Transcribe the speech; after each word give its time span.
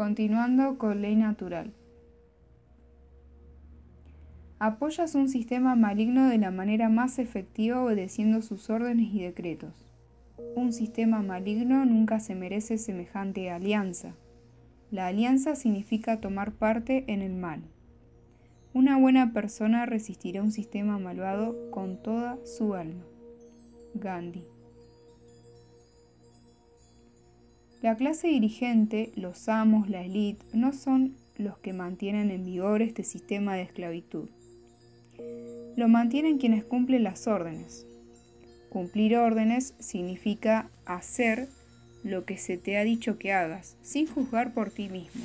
Continuando 0.00 0.78
con 0.78 1.02
ley 1.02 1.14
natural. 1.14 1.74
Apoyas 4.58 5.14
un 5.14 5.28
sistema 5.28 5.74
maligno 5.76 6.28
de 6.28 6.38
la 6.38 6.50
manera 6.50 6.88
más 6.88 7.18
efectiva 7.18 7.82
obedeciendo 7.82 8.40
sus 8.40 8.70
órdenes 8.70 9.12
y 9.12 9.20
decretos. 9.20 9.92
Un 10.56 10.72
sistema 10.72 11.20
maligno 11.20 11.84
nunca 11.84 12.18
se 12.18 12.34
merece 12.34 12.78
semejante 12.78 13.50
alianza. 13.50 14.14
La 14.90 15.06
alianza 15.06 15.54
significa 15.54 16.20
tomar 16.20 16.52
parte 16.52 17.04
en 17.08 17.20
el 17.20 17.34
mal. 17.34 17.60
Una 18.72 18.96
buena 18.96 19.34
persona 19.34 19.84
resistirá 19.84 20.42
un 20.42 20.50
sistema 20.50 20.98
malvado 20.98 21.70
con 21.70 22.02
toda 22.02 22.38
su 22.46 22.74
alma. 22.74 23.04
Gandhi. 23.94 24.49
La 27.82 27.94
clase 27.94 28.28
dirigente, 28.28 29.10
los 29.16 29.48
amos, 29.48 29.88
la 29.88 30.04
élite, 30.04 30.44
no 30.52 30.74
son 30.74 31.16
los 31.38 31.56
que 31.56 31.72
mantienen 31.72 32.30
en 32.30 32.44
vigor 32.44 32.82
este 32.82 33.04
sistema 33.04 33.54
de 33.54 33.62
esclavitud. 33.62 34.28
Lo 35.76 35.88
mantienen 35.88 36.36
quienes 36.36 36.62
cumplen 36.62 37.04
las 37.04 37.26
órdenes. 37.26 37.86
Cumplir 38.68 39.16
órdenes 39.16 39.72
significa 39.78 40.68
hacer 40.84 41.48
lo 42.04 42.26
que 42.26 42.36
se 42.36 42.58
te 42.58 42.76
ha 42.76 42.84
dicho 42.84 43.18
que 43.18 43.32
hagas, 43.32 43.78
sin 43.80 44.06
juzgar 44.06 44.52
por 44.52 44.70
ti 44.70 44.90
mismo. 44.90 45.24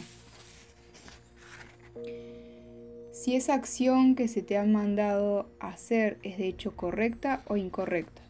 Si 3.12 3.36
esa 3.36 3.54
acción 3.54 4.16
que 4.16 4.30
se 4.30 4.42
te 4.42 4.58
ha 4.58 4.64
mandado 4.64 5.50
hacer 5.60 6.20
es 6.24 6.38
de 6.38 6.48
hecho 6.48 6.74
correcta 6.74 7.44
o 7.48 7.58
incorrecta. 7.58 8.25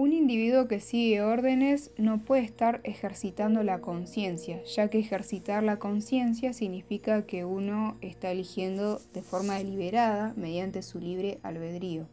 Un 0.00 0.14
individuo 0.14 0.66
que 0.66 0.80
sigue 0.80 1.20
órdenes 1.20 1.90
no 1.98 2.24
puede 2.24 2.42
estar 2.42 2.80
ejercitando 2.84 3.62
la 3.62 3.82
conciencia, 3.82 4.62
ya 4.64 4.88
que 4.88 4.98
ejercitar 4.98 5.62
la 5.62 5.78
conciencia 5.78 6.54
significa 6.54 7.26
que 7.26 7.44
uno 7.44 7.98
está 8.00 8.30
eligiendo 8.30 8.98
de 9.12 9.20
forma 9.20 9.58
deliberada 9.58 10.32
mediante 10.38 10.80
su 10.80 11.00
libre 11.00 11.38
albedrío. 11.42 12.08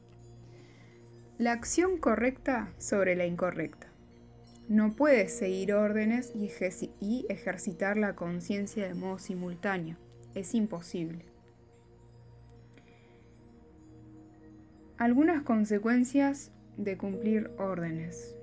La 1.37 1.53
acción 1.53 1.97
correcta 1.97 2.73
sobre 2.77 3.15
la 3.15 3.25
incorrecta. 3.25 3.87
No 4.67 4.91
puedes 4.91 5.37
seguir 5.37 5.73
órdenes 5.73 6.33
y 6.35 7.25
ejercitar 7.29 7.95
la 7.95 8.17
conciencia 8.17 8.85
de 8.85 8.95
modo 8.95 9.17
simultáneo. 9.17 9.95
Es 10.35 10.55
imposible. 10.55 11.23
Algunas 14.97 15.43
consecuencias 15.43 16.51
de 16.77 16.97
cumplir 16.97 17.51
órdenes. 17.57 18.35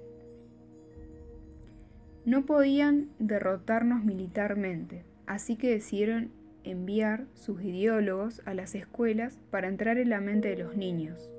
No 2.24 2.46
podían 2.46 3.10
derrotarnos 3.18 4.04
militarmente, 4.04 5.04
así 5.27 5.56
que 5.56 5.70
decidieron 5.70 6.30
enviar 6.64 7.27
sus 7.34 7.62
ideólogos 7.62 8.42
a 8.46 8.55
las 8.55 8.74
escuelas 8.74 9.38
para 9.50 9.68
entrar 9.68 9.98
en 9.98 10.08
la 10.08 10.20
mente 10.20 10.48
de 10.48 10.56
los 10.56 10.77
niños. 10.77 11.30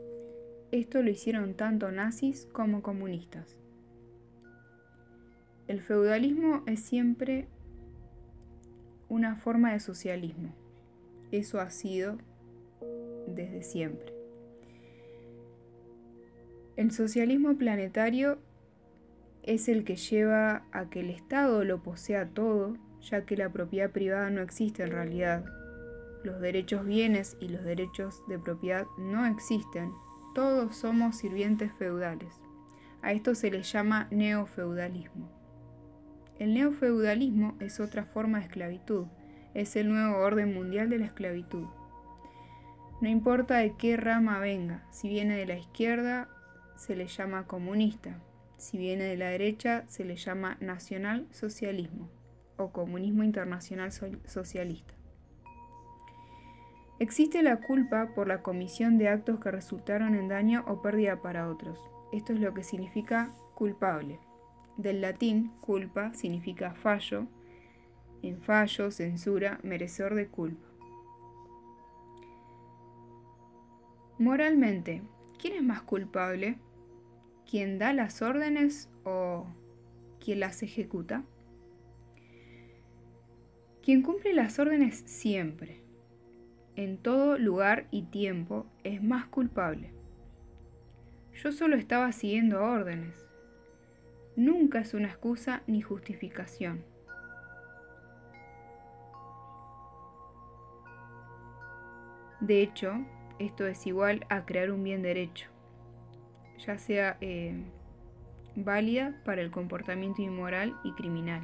Esto 0.72 1.02
lo 1.02 1.10
hicieron 1.10 1.56
tanto 1.56 1.92
nazis 1.92 2.48
como 2.52 2.82
comunistas. 2.82 3.58
El 5.68 5.82
feudalismo 5.82 6.64
es 6.68 6.80
siempre 6.82 7.48
una 9.10 9.36
forma 9.36 9.74
de 9.74 9.80
socialismo. 9.80 10.54
Eso 11.32 11.60
ha 11.60 11.72
sido 11.72 12.18
desde 13.28 13.64
siempre. 13.64 14.15
El 16.76 16.92
socialismo 16.92 17.56
planetario 17.58 18.38
es 19.44 19.70
el 19.70 19.86
que 19.86 19.96
lleva 19.96 20.64
a 20.74 20.90
que 20.90 21.00
el 21.00 21.10
Estado 21.10 21.64
lo 21.64 21.82
posea 21.82 22.28
todo, 22.28 22.76
ya 23.00 23.26
que 23.26 23.38
la 23.38 23.50
propiedad 23.50 23.92
privada 23.92 24.30
no 24.30 24.42
existe 24.42 24.84
en 24.84 24.92
realidad. 24.92 25.46
Los 26.26 26.42
derechos 26.42 26.86
bienes 26.86 27.38
y 27.40 27.48
los 27.48 27.64
derechos 27.64 28.22
de 28.28 28.40
propiedad 28.40 28.88
no 28.98 29.26
existen. 29.26 29.94
Todos 30.34 30.76
somos 30.76 31.16
sirvientes 31.16 31.72
feudales. 31.78 32.34
A 33.02 33.14
esto 33.14 33.36
se 33.36 33.52
le 33.52 33.64
llama 33.64 34.10
neofeudalismo. 34.12 35.30
El 36.40 36.56
neofeudalismo 36.56 37.56
es 37.62 37.80
otra 37.80 38.04
forma 38.04 38.40
de 38.40 38.46
esclavitud. 38.46 39.06
Es 39.54 39.78
el 39.78 39.88
nuevo 39.88 40.18
orden 40.18 40.54
mundial 40.54 40.90
de 40.90 41.00
la 41.00 41.06
esclavitud. 41.06 41.68
No 43.00 43.08
importa 43.08 43.58
de 43.58 43.76
qué 43.78 43.96
rama 43.96 44.40
venga, 44.40 44.84
si 44.92 45.08
viene 45.08 45.38
de 45.38 45.46
la 45.46 45.58
izquierda 45.58 46.28
se 46.76 46.96
le 46.96 47.08
llama 47.08 47.48
comunista. 47.48 48.20
Si 48.58 48.78
viene 48.78 49.04
de 49.04 49.18
la 49.18 49.30
derecha, 49.30 49.84
se 49.88 50.06
le 50.06 50.16
llama 50.16 50.58
nacional 50.60 51.28
socialismo 51.32 52.10
o 52.58 52.72
comunismo 52.72 53.24
internacional 53.24 53.92
socialista. 53.92 54.94
Existe 56.98 57.44
la 57.44 57.58
culpa 57.58 58.14
por 58.16 58.28
la 58.28 58.42
comisión 58.42 58.98
de 58.98 59.10
actos 59.10 59.42
que 59.42 59.52
resultaron 59.52 60.16
en 60.16 60.30
daño 60.30 60.64
o 60.68 60.82
pérdida 60.82 61.22
para 61.22 61.50
otros. 61.50 61.78
Esto 62.14 62.32
es 62.32 62.40
lo 62.40 62.54
que 62.54 62.64
significa 62.64 63.34
culpable. 63.54 64.20
Del 64.78 65.02
latín, 65.02 65.52
culpa 65.60 66.14
significa 66.14 66.74
fallo, 66.74 67.28
en 68.22 68.42
fallo, 68.42 68.92
censura, 68.92 69.60
merecedor 69.64 70.16
de 70.16 70.28
culpa. 70.28 70.66
Moralmente, 74.18 75.02
¿quién 75.46 75.58
es 75.58 75.64
más 75.64 75.84
culpable? 75.84 76.58
¿Quién 77.48 77.78
da 77.78 77.94
las 77.94 78.24
órdenes 78.24 78.90
o 79.04 79.46
quien 80.20 80.40
las 80.40 80.64
ejecuta? 80.64 81.24
Quien 83.84 84.02
cumple 84.02 84.34
las 84.34 84.58
órdenes 84.58 85.04
siempre, 85.06 85.84
en 86.76 86.98
todo 86.98 87.38
lugar 87.38 87.88
y 87.92 88.08
tiempo, 88.08 88.66
es 88.84 89.04
más 89.04 89.28
culpable. 89.28 89.94
Yo 91.34 91.52
solo 91.52 91.76
estaba 91.76 92.12
siguiendo 92.12 92.64
órdenes. 92.64 93.24
Nunca 94.36 94.80
es 94.80 94.96
una 94.96 95.10
excusa 95.10 95.62
ni 95.68 95.84
justificación. 95.84 96.84
De 102.40 102.64
hecho, 102.64 103.06
esto 103.40 103.68
es 103.68 103.86
igual 103.88 104.26
a 104.30 104.46
crear 104.46 104.72
un 104.72 104.84
bien 104.84 105.02
derecho 105.02 105.50
ya 106.66 106.78
sea 106.78 107.18
eh, 107.22 107.54
válida 108.56 109.14
para 109.24 109.42
el 109.42 109.52
comportamiento 109.52 110.22
inmoral 110.22 110.76
y 110.84 110.92
criminal. 110.94 111.42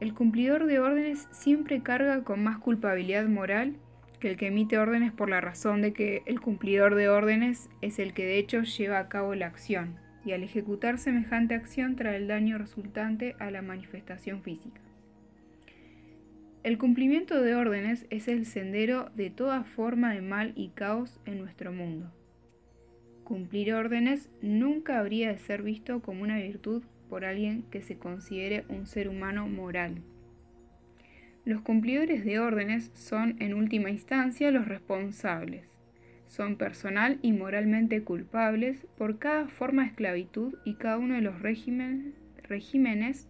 El 0.00 0.14
cumplidor 0.14 0.66
de 0.66 0.78
órdenes 0.78 1.28
siempre 1.30 1.82
carga 1.82 2.24
con 2.24 2.42
más 2.42 2.58
culpabilidad 2.58 3.26
moral 3.26 3.76
que 4.18 4.30
el 4.30 4.36
que 4.36 4.48
emite 4.48 4.78
órdenes 4.78 5.12
por 5.12 5.30
la 5.30 5.40
razón 5.40 5.82
de 5.82 5.92
que 5.92 6.22
el 6.26 6.40
cumplidor 6.40 6.94
de 6.94 7.08
órdenes 7.08 7.70
es 7.80 7.98
el 7.98 8.12
que 8.12 8.24
de 8.24 8.38
hecho 8.38 8.62
lleva 8.62 8.98
a 8.98 9.08
cabo 9.08 9.34
la 9.34 9.46
acción, 9.46 9.96
y 10.26 10.32
al 10.32 10.42
ejecutar 10.42 10.98
semejante 10.98 11.54
acción 11.54 11.96
trae 11.96 12.16
el 12.16 12.28
daño 12.28 12.58
resultante 12.58 13.34
a 13.38 13.50
la 13.50 13.62
manifestación 13.62 14.42
física. 14.42 14.80
El 16.62 16.76
cumplimiento 16.76 17.40
de 17.40 17.54
órdenes 17.54 18.04
es 18.10 18.28
el 18.28 18.44
sendero 18.44 19.10
de 19.14 19.30
toda 19.30 19.64
forma 19.64 20.12
de 20.12 20.20
mal 20.20 20.52
y 20.56 20.68
caos 20.68 21.18
en 21.24 21.38
nuestro 21.38 21.72
mundo. 21.72 22.12
Cumplir 23.24 23.72
órdenes 23.72 24.28
nunca 24.42 24.98
habría 24.98 25.32
de 25.32 25.38
ser 25.38 25.62
visto 25.62 26.02
como 26.02 26.22
una 26.22 26.36
virtud 26.36 26.82
por 27.08 27.24
alguien 27.24 27.62
que 27.70 27.80
se 27.80 27.96
considere 27.96 28.66
un 28.68 28.86
ser 28.86 29.08
humano 29.08 29.48
moral. 29.48 30.02
Los 31.46 31.62
cumplidores 31.62 32.26
de 32.26 32.38
órdenes 32.38 32.90
son 32.92 33.36
en 33.40 33.54
última 33.54 33.88
instancia 33.88 34.50
los 34.50 34.68
responsables. 34.68 35.64
Son 36.26 36.56
personal 36.56 37.18
y 37.22 37.32
moralmente 37.32 38.02
culpables 38.04 38.86
por 38.98 39.18
cada 39.18 39.48
forma 39.48 39.82
de 39.82 39.88
esclavitud 39.88 40.56
y 40.66 40.74
cada 40.74 40.98
uno 40.98 41.14
de 41.14 41.22
los 41.22 41.40
regímenes 41.40 43.29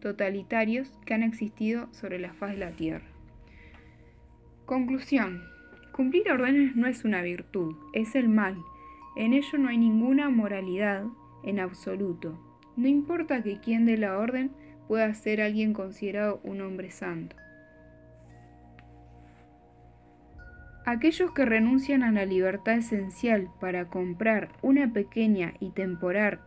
totalitarios 0.00 0.90
que 1.04 1.14
han 1.14 1.22
existido 1.22 1.88
sobre 1.92 2.18
la 2.18 2.32
faz 2.32 2.52
de 2.52 2.58
la 2.58 2.70
Tierra. 2.72 3.06
Conclusión. 4.64 5.42
Cumplir 5.92 6.30
órdenes 6.30 6.76
no 6.76 6.86
es 6.86 7.04
una 7.04 7.22
virtud, 7.22 7.74
es 7.92 8.14
el 8.14 8.28
mal 8.28 8.56
en 9.16 9.32
ello 9.32 9.58
no 9.58 9.70
hay 9.70 9.78
ninguna 9.78 10.28
moralidad 10.28 11.04
en 11.42 11.58
absoluto. 11.58 12.38
No 12.76 12.86
importa 12.86 13.42
que 13.42 13.58
quien 13.58 13.86
dé 13.86 13.96
la 13.96 14.18
orden 14.18 14.50
pueda 14.88 15.12
ser 15.14 15.40
alguien 15.40 15.72
considerado 15.72 16.38
un 16.44 16.60
hombre 16.60 16.90
santo. 16.90 17.34
Aquellos 20.84 21.32
que 21.32 21.46
renuncian 21.46 22.02
a 22.02 22.12
la 22.12 22.26
libertad 22.26 22.74
esencial 22.74 23.48
para 23.58 23.86
comprar 23.86 24.50
una 24.60 24.92
pequeña 24.92 25.54
y 25.60 25.70
temporal 25.70 26.38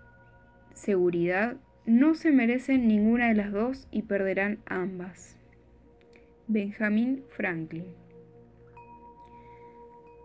seguridad 0.73 1.57
no 1.89 2.13
se 2.13 2.31
merecen 2.31 2.87
ninguna 2.87 3.29
de 3.29 3.33
las 3.33 3.51
dos 3.51 3.87
y 3.89 4.03
perderán 4.03 4.59
ambas. 4.67 5.35
Benjamin 6.47 7.23
Franklin 7.29 7.85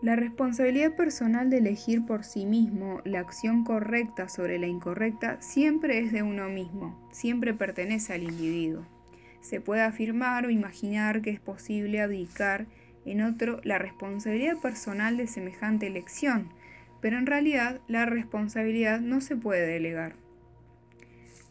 La 0.03 0.15
responsabilidad 0.15 0.95
personal 0.95 1.49
de 1.49 1.59
elegir 1.59 2.05
por 2.05 2.23
sí 2.23 2.45
mismo 2.45 3.01
la 3.07 3.21
acción 3.21 3.65
correcta 3.65 4.29
sobre 4.29 4.59
la 4.59 4.67
incorrecta 4.67 5.41
siempre 5.41 6.01
es 6.01 6.13
de 6.13 6.23
uno 6.23 6.51
mismo, 6.51 7.09
siempre 7.13 7.55
pertenece 7.55 8.13
al 8.13 8.25
individuo. 8.25 8.87
Se 9.41 9.63
puede 9.63 9.81
afirmar 9.81 10.45
o 10.45 10.51
imaginar 10.51 11.23
que 11.23 11.31
es 11.31 11.41
posible 11.41 12.03
abdicar 12.03 12.67
en 13.07 13.23
otro 13.23 13.63
la 13.65 13.79
responsabilidad 13.79 14.59
personal 14.59 15.17
de 15.17 15.27
semejante 15.27 15.87
elección, 15.87 16.51
pero 17.01 17.17
en 17.17 17.25
realidad 17.25 17.81
la 17.89 18.05
responsabilidad 18.05 19.01
no 19.01 19.23
se 19.23 19.35
puede 19.35 19.67
delegar. 19.67 20.24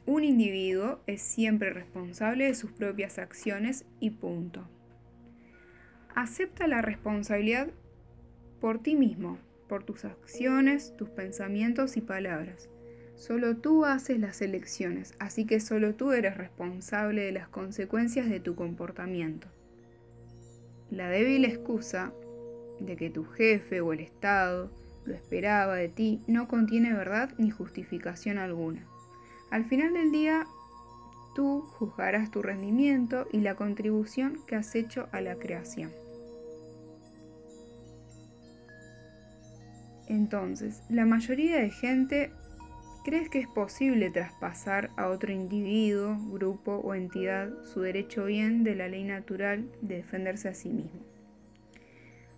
Un 0.06 0.26
individuo 0.26 1.00
es 1.08 1.22
siempre 1.22 1.70
responsable 1.72 2.46
de 2.46 2.56
sus 2.56 2.72
propias 2.74 3.20
acciones 3.20 3.86
y 4.02 4.10
punto. 4.10 4.68
Acepta 6.14 6.68
la 6.68 6.82
responsabilidad 6.82 7.70
por 8.60 8.80
ti 8.80 8.96
mismo, 8.96 9.38
por 9.70 9.86
tus 9.86 10.04
acciones, 10.04 10.94
tus 10.98 11.10
pensamientos 11.10 11.96
y 11.96 12.02
palabras. 12.02 12.70
Solo 13.16 13.56
tú 13.56 13.86
haces 13.86 14.20
las 14.20 14.42
elecciones, 14.42 15.14
así 15.20 15.46
que 15.46 15.62
solo 15.62 15.96
tú 15.96 16.12
eres 16.12 16.36
responsable 16.36 17.22
de 17.22 17.32
las 17.32 17.48
consecuencias 17.48 18.30
de 18.30 18.42
tu 18.42 18.56
comportamiento. 18.56 19.48
La 20.92 21.10
débil 21.10 21.46
excusa 21.46 22.12
de 22.82 22.98
que 22.98 23.10
tu 23.10 23.24
jefe 23.24 23.80
o 23.80 23.94
el 23.94 24.02
Estado 24.02 24.70
lo 25.06 25.14
esperaba 25.14 25.76
de 25.76 25.88
ti 25.88 26.22
no 26.28 26.50
contiene 26.50 26.94
verdad 26.94 27.34
ni 27.38 27.52
justificación 27.52 28.38
alguna. 28.38 28.86
Al 29.54 29.66
final 29.66 29.94
del 29.94 30.12
día, 30.12 30.48
tú 31.36 31.62
juzgarás 31.62 32.32
tu 32.32 32.42
rendimiento 32.42 33.28
y 33.32 33.42
la 33.42 33.54
contribución 33.54 34.40
que 34.48 34.56
has 34.56 34.74
hecho 34.74 35.10
a 35.12 35.22
la 35.22 35.36
creación. 35.36 35.92
Entonces, 40.08 40.82
la 40.90 41.06
mayoría 41.06 41.58
de 41.58 41.70
gente 41.70 42.32
cree 43.06 43.30
que 43.30 43.42
es 43.42 43.48
posible 43.48 44.10
traspasar 44.10 44.90
a 44.98 45.10
otro 45.10 45.32
individuo, 45.32 46.18
grupo 46.32 46.78
o 46.78 46.96
entidad 46.96 47.52
su 47.64 47.82
derecho 47.82 48.26
bien 48.26 48.64
de 48.64 48.74
la 48.74 48.88
ley 48.88 49.04
natural 49.04 49.70
de 49.82 49.98
defenderse 49.98 50.50
a 50.50 50.56
sí 50.56 50.70
mismo. 50.70 51.02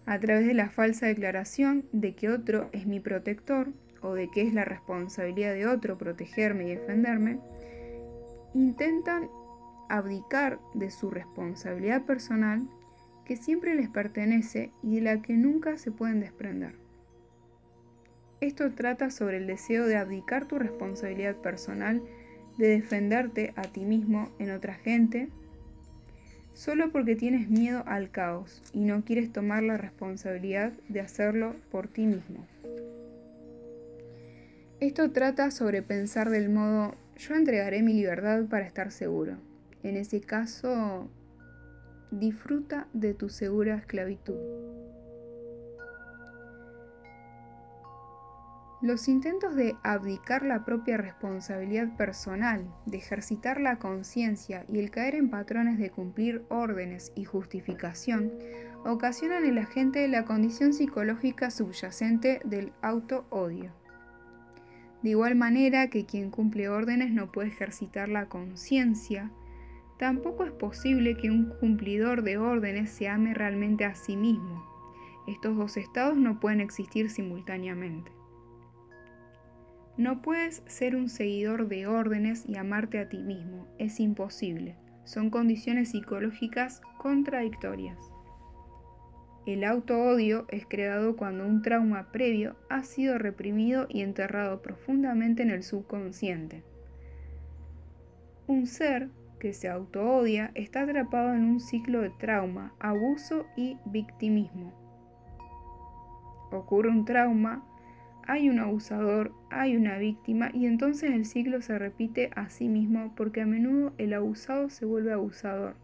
A 0.06 0.20
través 0.20 0.46
de 0.46 0.54
la 0.54 0.70
falsa 0.70 1.06
declaración 1.06 1.86
de 1.94 2.14
que 2.14 2.28
otro 2.28 2.70
es 2.74 2.86
mi 2.86 3.00
protector, 3.00 3.70
o 4.06 4.14
de 4.14 4.30
que 4.30 4.44
es 4.44 4.54
la 4.54 4.66
responsabilidad 4.66 5.54
de 5.54 5.68
otro 5.68 5.98
protegerme 5.98 6.66
y 6.66 6.76
defenderme, 6.76 7.40
intentan 8.54 9.28
abdicar 9.90 10.60
de 10.74 10.92
su 10.92 11.10
responsabilidad 11.10 12.04
personal 12.04 12.68
que 13.26 13.36
siempre 13.36 13.74
les 13.76 13.90
pertenece 13.90 14.72
y 14.84 14.96
de 14.96 15.02
la 15.02 15.22
que 15.22 15.34
nunca 15.34 15.78
se 15.78 15.92
pueden 15.92 16.20
desprender. 16.20 16.76
Esto 18.42 18.72
trata 18.72 19.10
sobre 19.10 19.38
el 19.38 19.48
deseo 19.48 19.88
de 19.88 19.98
abdicar 19.98 20.46
tu 20.46 20.60
responsabilidad 20.60 21.36
personal, 21.38 22.04
de 22.58 22.68
defenderte 22.68 23.54
a 23.56 23.64
ti 23.64 23.86
mismo 23.86 24.30
en 24.38 24.52
otra 24.52 24.76
gente, 24.76 25.30
solo 26.54 26.92
porque 26.92 27.16
tienes 27.16 27.50
miedo 27.50 27.84
al 27.88 28.12
caos 28.12 28.62
y 28.72 28.86
no 28.86 29.04
quieres 29.04 29.34
tomar 29.34 29.64
la 29.64 29.78
responsabilidad 29.78 30.74
de 30.90 31.02
hacerlo 31.02 31.56
por 31.72 31.88
ti 31.88 32.06
mismo. 32.06 32.46
Esto 34.86 35.10
trata 35.10 35.50
sobre 35.50 35.82
pensar 35.82 36.30
del 36.30 36.48
modo, 36.48 36.94
yo 37.18 37.34
entregaré 37.34 37.82
mi 37.82 37.94
libertad 37.94 38.46
para 38.46 38.68
estar 38.68 38.92
seguro. 38.92 39.38
En 39.82 39.98
ese 39.98 40.22
caso, 40.22 41.10
disfruta 42.12 42.88
de 42.94 43.16
tu 43.16 43.30
segura 43.30 43.78
esclavitud. 43.78 44.36
Los 48.84 49.08
intentos 49.08 49.56
de 49.56 49.76
abdicar 49.82 50.46
la 50.46 50.64
propia 50.66 50.98
responsabilidad 50.98 51.98
personal, 51.98 52.72
de 52.86 52.98
ejercitar 52.98 53.60
la 53.60 53.80
conciencia 53.80 54.66
y 54.72 54.78
el 54.78 54.92
caer 54.92 55.16
en 55.16 55.32
patrones 55.32 55.80
de 55.80 55.90
cumplir 55.90 56.46
órdenes 56.50 57.12
y 57.16 57.26
justificación 57.26 58.34
ocasionan 58.86 59.46
en 59.46 59.56
la 59.56 59.66
gente 59.66 60.08
la 60.08 60.26
condición 60.26 60.74
psicológica 60.74 61.50
subyacente 61.50 62.40
del 62.46 62.72
auto-odio. 62.84 63.74
De 65.06 65.12
igual 65.12 65.36
manera 65.36 65.92
que 65.92 66.08
quien 66.08 66.32
cumple 66.32 66.68
órdenes 66.68 67.12
no 67.12 67.32
puede 67.32 67.50
ejercitar 67.50 68.10
la 68.10 68.28
conciencia, 68.28 69.30
tampoco 70.00 70.46
es 70.46 70.52
posible 70.52 71.16
que 71.16 71.30
un 71.30 71.52
cumplidor 71.60 72.24
de 72.24 72.40
órdenes 72.40 72.90
se 72.90 73.08
ame 73.08 73.36
realmente 73.36 73.86
a 73.86 73.94
sí 73.94 74.18
mismo. 74.18 74.66
Estos 75.28 75.56
dos 75.58 75.78
estados 75.78 76.18
no 76.18 76.40
pueden 76.40 76.60
existir 76.60 77.12
simultáneamente. 77.12 78.12
No 79.96 80.24
puedes 80.24 80.64
ser 80.66 80.96
un 80.96 81.08
seguidor 81.08 81.68
de 81.68 81.86
órdenes 81.86 82.44
y 82.50 82.58
amarte 82.58 82.98
a 82.98 83.08
ti 83.08 83.20
mismo, 83.20 83.68
es 83.78 84.00
imposible. 84.00 84.76
Son 85.04 85.30
condiciones 85.30 85.92
psicológicas 85.92 86.82
contradictorias. 86.98 88.00
El 89.46 89.64
auto-odio 89.64 90.46
es 90.50 90.66
creado 90.66 91.16
cuando 91.16 91.46
un 91.46 91.62
trauma 91.62 92.12
previo 92.12 92.56
ha 92.68 92.84
sido 92.84 93.20
reprimido 93.20 93.86
y 93.90 94.02
enterrado 94.02 94.64
profundamente 94.64 95.44
en 95.44 95.52
el 95.52 95.62
subconsciente. 95.62 96.64
Un 98.48 98.66
ser 98.66 99.10
que 99.40 99.54
se 99.54 99.70
auto-odia 99.70 100.50
está 100.56 100.82
atrapado 100.82 101.36
en 101.36 101.44
un 101.44 101.60
ciclo 101.60 102.02
de 102.02 102.10
trauma, 102.10 102.74
abuso 102.80 103.46
y 103.56 103.78
victimismo. 103.86 104.74
Ocurre 106.52 106.90
un 106.90 107.06
trauma, 107.06 107.64
hay 108.26 108.50
un 108.50 108.58
abusador, 108.58 109.32
hay 109.52 109.76
una 109.76 110.00
víctima 110.00 110.50
y 110.56 110.66
entonces 110.66 111.12
el 111.12 111.26
ciclo 111.26 111.62
se 111.62 111.78
repite 111.78 112.32
a 112.36 112.50
sí 112.50 112.68
mismo 112.68 113.14
porque 113.16 113.42
a 113.42 113.46
menudo 113.46 113.94
el 114.00 114.14
abusado 114.14 114.72
se 114.72 114.86
vuelve 114.86 115.14
abusador. 115.14 115.76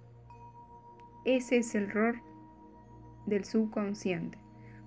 Ese 1.25 1.58
es 1.58 1.75
el 1.75 1.84
error 1.84 2.31
del 3.25 3.45
subconsciente. 3.45 4.38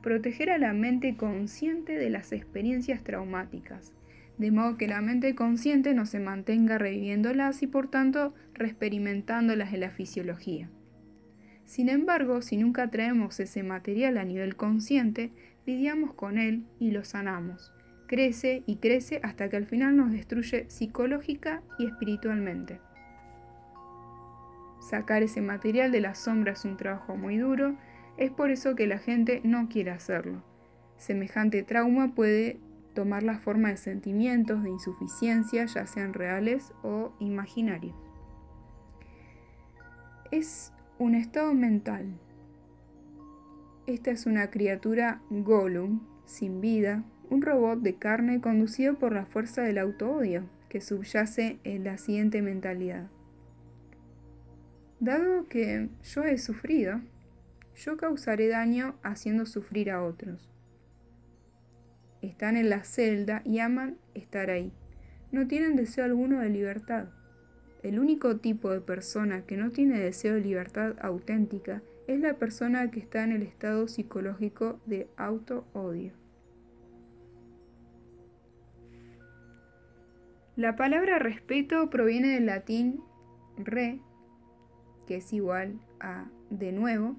Proteger 0.03 0.51
a 0.51 0.59
la 0.59 0.73
mente 0.73 1.17
consciente 1.17 1.97
de 1.97 2.11
las 2.11 2.33
experiencias 2.33 3.03
traumáticas, 3.03 3.93
de 4.39 4.51
modo 4.51 4.77
que 4.77 4.89
la 4.89 5.01
mente 5.01 5.35
consciente 5.35 5.95
no 5.95 6.07
se 6.07 6.21
mantenga 6.21 6.79
reviviéndolas 6.79 7.63
y 7.63 7.67
por 7.67 7.89
tanto 7.89 8.35
reexperimentándolas 8.55 9.73
en 9.73 9.81
la 9.81 9.91
fisiología. 9.91 10.69
Sin 11.65 11.89
embargo, 11.89 12.43
si 12.43 12.57
nunca 12.57 12.91
traemos 12.91 13.41
ese 13.41 13.63
material 13.63 14.19
a 14.19 14.25
nivel 14.25 14.57
consciente, 14.57 15.33
lidiamos 15.67 16.13
con 16.13 16.39
él 16.39 16.65
y 16.79 16.91
lo 16.91 17.05
sanamos. 17.05 17.73
Crece 18.07 18.63
y 18.67 18.77
crece 18.77 19.21
hasta 19.23 19.49
que 19.49 19.57
al 19.57 19.67
final 19.67 19.97
nos 19.97 20.13
destruye 20.13 20.67
psicológica 20.69 21.63
y 21.79 21.87
espiritualmente. 21.87 22.81
Sacar 24.81 25.23
ese 25.23 25.41
material 25.41 25.91
de 25.91 26.03
la 26.03 26.15
sombra 26.15 26.53
es 26.53 26.65
un 26.67 26.77
trabajo 26.77 27.17
muy 27.17 27.39
duro 27.39 27.77
es 28.17 28.31
por 28.31 28.51
eso 28.51 28.75
que 28.75 28.87
la 28.87 28.99
gente 28.99 29.41
no 29.45 29.69
quiere 29.69 29.91
hacerlo. 29.91 30.43
Semejante 30.97 31.63
trauma 31.63 32.15
puede 32.15 32.61
tomar 32.95 33.23
la 33.23 33.39
forma 33.39 33.71
de 33.71 33.77
sentimientos 33.77 34.63
de 34.63 34.71
insuficiencia, 34.71 35.67
ya 35.67 35.87
sean 35.87 36.15
reales 36.15 36.73
o 36.83 37.13
imaginarios. 37.19 37.95
Es 40.31 40.73
un 40.99 41.15
estado 41.15 41.53
mental. 41.55 42.19
Esta 43.87 44.11
es 44.11 44.27
una 44.27 44.51
criatura 44.51 45.21
Gollum, 45.29 46.01
sin 46.25 46.61
vida, 46.61 47.05
un 47.31 47.43
robot 47.43 47.81
de 47.81 47.97
carne 47.97 48.41
conducido 48.41 48.95
por 48.95 49.13
la 49.13 49.27
fuerza 49.27 49.63
del 49.63 49.79
auto-odio, 49.79 50.45
que 50.69 50.81
subyace 50.81 51.59
en 51.65 51.85
la 51.85 51.99
siguiente 51.99 52.43
mentalidad. 52.43 53.09
Dado 55.01 55.47
que 55.49 55.89
yo 56.03 56.25
he 56.25 56.39
sufrido, 56.39 57.01
yo 57.77 57.97
causaré 57.97 58.49
daño 58.49 58.97
haciendo 59.03 59.47
sufrir 59.47 59.91
a 59.91 60.03
otros. 60.03 60.51
Están 62.23 62.57
en 62.57 62.71
la 62.71 62.85
celda 62.85 63.43
y 63.45 63.59
aman 63.59 63.99
estar 64.15 64.51
ahí. 64.51 64.73
No 65.33 65.47
tienen 65.47 65.77
deseo 65.77 66.05
alguno 66.05 66.41
de 66.41 66.49
libertad. 66.49 67.09
El 67.83 67.99
único 67.99 68.39
tipo 68.39 68.71
de 68.71 68.81
persona 68.81 69.43
que 69.43 69.57
no 69.57 69.71
tiene 69.71 69.99
deseo 69.99 70.35
de 70.35 70.41
libertad 70.41 70.95
auténtica 71.01 71.83
es 72.07 72.21
la 72.21 72.35
persona 72.35 72.91
que 72.91 73.01
está 73.01 73.25
en 73.25 73.33
el 73.33 73.43
estado 73.43 73.89
psicológico 73.89 74.81
de 74.87 75.09
auto-odio. 75.17 76.13
La 80.57 80.77
palabra 80.77 81.19
respeto 81.19 81.91
proviene 81.91 82.29
del 82.29 82.47
latín 82.47 83.01
re, 83.57 84.01
que 85.07 85.17
es 85.17 85.33
igual 85.33 85.81
a 85.99 86.29
de 86.51 86.71
nuevo, 86.71 87.17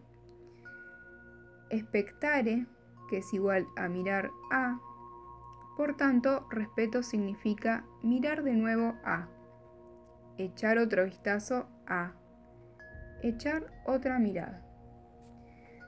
expectare, 1.70 2.66
que 3.10 3.18
es 3.18 3.34
igual 3.34 3.68
a 3.76 3.88
mirar 3.88 4.32
a. 4.52 4.80
Por 5.78 5.98
tanto, 5.98 6.48
respeto 6.50 7.04
significa 7.04 7.86
mirar 8.02 8.44
de 8.44 8.54
nuevo 8.54 8.96
a, 9.04 9.28
echar 10.38 10.78
otro 10.78 11.06
vistazo 11.06 11.68
a, 11.88 12.14
echar 13.22 13.72
otra 13.86 14.20
mirada. 14.20 14.62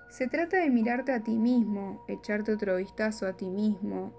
Se 0.09 0.27
trata 0.27 0.57
de 0.57 0.69
mirarte 0.69 1.11
a 1.11 1.23
ti 1.23 1.37
mismo, 1.37 2.03
echarte 2.07 2.53
otro 2.53 2.77
vistazo 2.77 3.27
a 3.27 3.33
ti 3.33 3.49
mismo, 3.49 4.13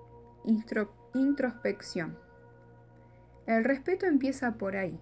introspección. 1.15 2.19
El 3.47 3.65
respeto 3.65 4.07
empieza 4.07 4.53
por 4.53 4.77
ahí. 4.77 5.01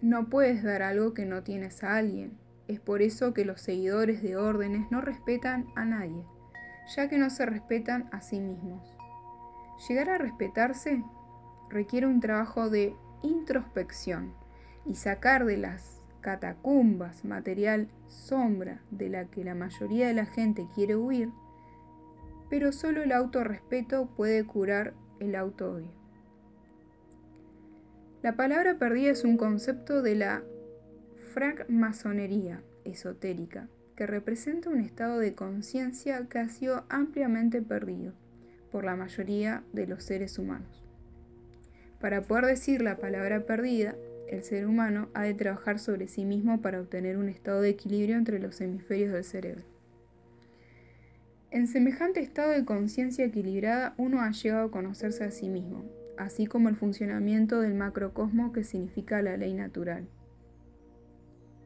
No 0.00 0.28
puedes 0.28 0.62
dar 0.62 0.82
algo 0.82 1.12
que 1.12 1.26
no 1.26 1.42
tienes 1.42 1.84
a 1.84 1.96
alguien. 1.96 2.38
Es 2.68 2.80
por 2.80 3.00
eso 3.00 3.32
que 3.32 3.46
los 3.46 3.62
seguidores 3.62 4.22
de 4.22 4.36
órdenes 4.36 4.90
no 4.90 5.00
respetan 5.00 5.66
a 5.74 5.86
nadie, 5.86 6.24
ya 6.94 7.08
que 7.08 7.16
no 7.16 7.30
se 7.30 7.46
respetan 7.46 8.08
a 8.12 8.20
sí 8.20 8.40
mismos. 8.40 8.94
Llegar 9.88 10.10
a 10.10 10.18
respetarse 10.18 11.02
requiere 11.70 12.06
un 12.06 12.20
trabajo 12.20 12.68
de 12.68 12.94
introspección 13.22 14.34
y 14.84 14.94
sacar 14.96 15.46
de 15.46 15.56
las 15.56 16.02
catacumbas 16.20 17.24
material 17.24 17.88
sombra 18.08 18.82
de 18.90 19.08
la 19.08 19.24
que 19.26 19.44
la 19.44 19.54
mayoría 19.54 20.08
de 20.08 20.14
la 20.14 20.26
gente 20.26 20.66
quiere 20.74 20.94
huir, 20.94 21.30
pero 22.50 22.72
solo 22.72 23.02
el 23.02 23.12
autorrespeto 23.12 24.06
puede 24.16 24.44
curar 24.44 24.94
el 25.20 25.34
auto-odio. 25.34 25.90
La 28.22 28.36
palabra 28.36 28.78
perdida 28.78 29.12
es 29.12 29.24
un 29.24 29.36
concepto 29.36 30.02
de 30.02 30.16
la 30.16 30.42
francmasonería 31.28 32.62
esotérica 32.84 33.68
que 33.94 34.06
representa 34.06 34.70
un 34.70 34.80
estado 34.80 35.18
de 35.18 35.34
conciencia 35.34 36.26
que 36.28 36.38
ha 36.38 36.48
sido 36.48 36.84
ampliamente 36.88 37.62
perdido 37.62 38.12
por 38.70 38.84
la 38.84 38.96
mayoría 38.96 39.62
de 39.72 39.86
los 39.86 40.04
seres 40.04 40.38
humanos. 40.38 40.84
Para 42.00 42.22
poder 42.22 42.46
decir 42.46 42.82
la 42.82 42.96
palabra 42.96 43.44
perdida, 43.44 43.96
el 44.28 44.42
ser 44.42 44.66
humano 44.66 45.08
ha 45.14 45.22
de 45.22 45.34
trabajar 45.34 45.78
sobre 45.78 46.06
sí 46.06 46.24
mismo 46.24 46.60
para 46.60 46.80
obtener 46.80 47.16
un 47.16 47.28
estado 47.28 47.60
de 47.60 47.70
equilibrio 47.70 48.16
entre 48.16 48.38
los 48.38 48.60
hemisferios 48.60 49.12
del 49.12 49.24
cerebro. 49.24 49.64
En 51.50 51.66
semejante 51.66 52.20
estado 52.20 52.50
de 52.50 52.64
conciencia 52.64 53.24
equilibrada, 53.24 53.94
uno 53.96 54.20
ha 54.20 54.30
llegado 54.30 54.66
a 54.66 54.70
conocerse 54.70 55.24
a 55.24 55.30
sí 55.30 55.48
mismo, 55.48 55.84
así 56.18 56.46
como 56.46 56.68
el 56.68 56.76
funcionamiento 56.76 57.60
del 57.60 57.74
macrocosmo 57.74 58.52
que 58.52 58.64
significa 58.64 59.22
la 59.22 59.36
ley 59.36 59.54
natural. 59.54 60.06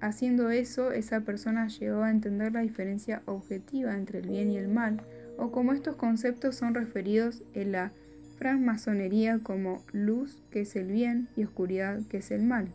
Haciendo 0.03 0.51
eso, 0.51 0.91
esa 0.91 1.21
persona 1.21 1.69
llegó 1.69 2.03
a 2.03 2.11
entender 2.11 2.53
la 2.53 2.63
diferencia 2.63 3.23
objetiva 3.25 3.95
entre 3.95 4.19
el 4.19 4.29
bien 4.29 4.51
y 4.51 4.59
el 4.59 4.67
mal, 4.67 5.01
o 5.39 5.53
como 5.53 5.73
estos 5.73 5.95
conceptos 5.95 6.57
son 6.57 6.75
referidos 6.75 7.45
en 7.55 7.71
la 7.71 7.93
francmasonería 8.37 9.39
como 9.39 9.81
luz, 9.93 10.43
que 10.51 10.63
es 10.63 10.75
el 10.75 10.89
bien, 10.89 11.29
y 11.37 11.45
oscuridad, 11.45 12.01
que 12.11 12.17
es 12.17 12.33
el 12.33 12.43
mal, 12.43 12.67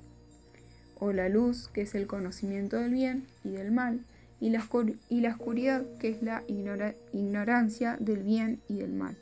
o 0.95 1.11
la 1.11 1.27
luz, 1.27 1.67
que 1.67 1.81
es 1.81 1.95
el 1.95 2.07
conocimiento 2.07 2.77
del 2.77 2.93
bien 2.93 3.25
y 3.43 3.49
del 3.49 3.73
mal, 3.73 3.99
y 4.39 4.49
la, 4.49 4.65
y 5.09 5.19
la 5.19 5.31
oscuridad, 5.31 5.83
que 5.99 6.07
es 6.07 6.23
la 6.23 6.45
ignorancia 6.47 7.97
del 7.99 8.23
bien 8.23 8.61
y 8.69 8.77
del 8.77 8.93
mal. 8.93 9.17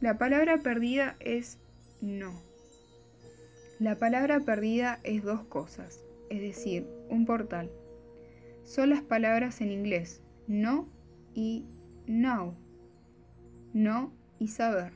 La 0.00 0.18
palabra 0.18 0.58
perdida 0.58 1.14
es 1.20 1.58
no. 2.00 2.32
La 3.78 3.94
palabra 3.94 4.40
perdida 4.40 4.98
es 5.04 5.22
dos 5.22 5.44
cosas, 5.44 6.00
es 6.32 6.40
decir, 6.40 6.86
un 7.10 7.26
portal. 7.26 7.70
Son 8.64 8.88
las 8.88 9.02
palabras 9.02 9.60
en 9.60 9.70
inglés 9.70 10.22
no 10.46 10.88
y 11.34 11.66
now. 12.06 12.54
No 13.74 14.12
y 14.38 14.48
saber, 14.48 14.92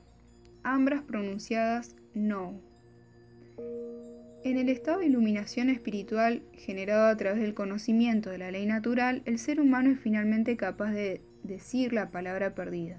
ambas 0.63 1.03
pronunciadas 1.03 1.95
no. 2.15 2.61
En 4.45 4.57
el 4.57 4.69
estado 4.71 5.01
de 5.01 5.07
iluminación 5.07 5.69
espiritual 5.69 6.43
generado 6.53 7.07
a 7.07 7.17
través 7.17 7.41
del 7.41 7.55
conocimiento 7.55 8.31
de 8.31 8.39
la 8.39 8.51
ley 8.51 8.65
natural, 8.65 9.23
el 9.27 9.39
ser 9.39 9.61
humano 9.61 9.91
es 9.91 10.01
finalmente 10.01 10.57
capaz 10.57 10.93
de 10.93 11.21
decir 11.43 11.93
la 11.93 12.11
palabra 12.11 12.55
perdida. 12.55 12.99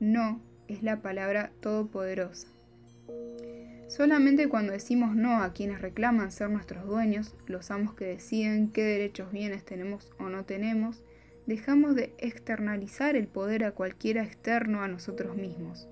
No 0.00 0.42
es 0.68 0.82
la 0.82 1.00
palabra 1.00 1.52
todopoderosa. 1.60 2.48
Solamente 3.90 4.48
cuando 4.48 4.72
decimos 4.72 5.16
no 5.16 5.42
a 5.42 5.52
quienes 5.52 5.80
reclaman 5.80 6.30
ser 6.30 6.48
nuestros 6.48 6.86
dueños, 6.86 7.34
los 7.46 7.72
amos 7.72 7.94
que 7.94 8.04
deciden 8.04 8.70
qué 8.70 8.84
derechos 8.84 9.32
bienes 9.32 9.64
tenemos 9.64 10.12
o 10.20 10.28
no 10.28 10.44
tenemos, 10.44 11.02
dejamos 11.46 11.96
de 11.96 12.14
externalizar 12.18 13.16
el 13.16 13.26
poder 13.26 13.64
a 13.64 13.72
cualquiera 13.72 14.22
externo 14.22 14.84
a 14.84 14.86
nosotros 14.86 15.36
mismos. 15.36 15.88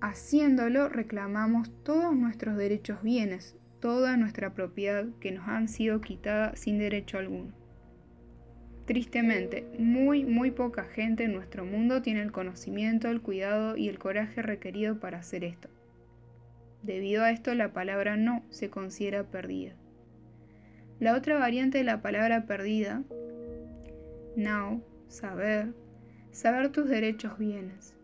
Haciéndolo 0.00 0.88
reclamamos 0.88 1.70
todos 1.82 2.16
nuestros 2.16 2.56
derechos 2.56 3.02
bienes, 3.02 3.54
toda 3.78 4.16
nuestra 4.16 4.54
propiedad 4.54 5.04
que 5.20 5.32
nos 5.32 5.46
han 5.46 5.68
sido 5.68 6.00
quitada 6.00 6.56
sin 6.56 6.78
derecho 6.78 7.18
alguno. 7.18 7.52
Tristemente, 8.86 9.66
muy, 9.78 10.24
muy 10.24 10.52
poca 10.52 10.84
gente 10.84 11.24
en 11.24 11.34
nuestro 11.34 11.66
mundo 11.66 12.00
tiene 12.00 12.22
el 12.22 12.32
conocimiento, 12.32 13.08
el 13.08 13.20
cuidado 13.20 13.76
y 13.76 13.90
el 13.90 13.98
coraje 13.98 14.40
requerido 14.40 15.00
para 15.00 15.18
hacer 15.18 15.44
esto. 15.44 15.68
Debido 16.82 17.24
a 17.24 17.30
esto, 17.30 17.54
la 17.54 17.72
palabra 17.72 18.16
no 18.16 18.42
se 18.50 18.70
considera 18.70 19.24
perdida. 19.24 19.74
La 20.98 21.14
otra 21.14 21.38
variante 21.38 21.78
de 21.78 21.84
la 21.84 22.02
palabra 22.02 22.46
perdida 22.46 23.02
now, 24.36 24.82
saber, 25.08 25.72
saber 26.30 26.70
tus 26.70 26.88
derechos 26.88 27.38
bienes. 27.38 27.94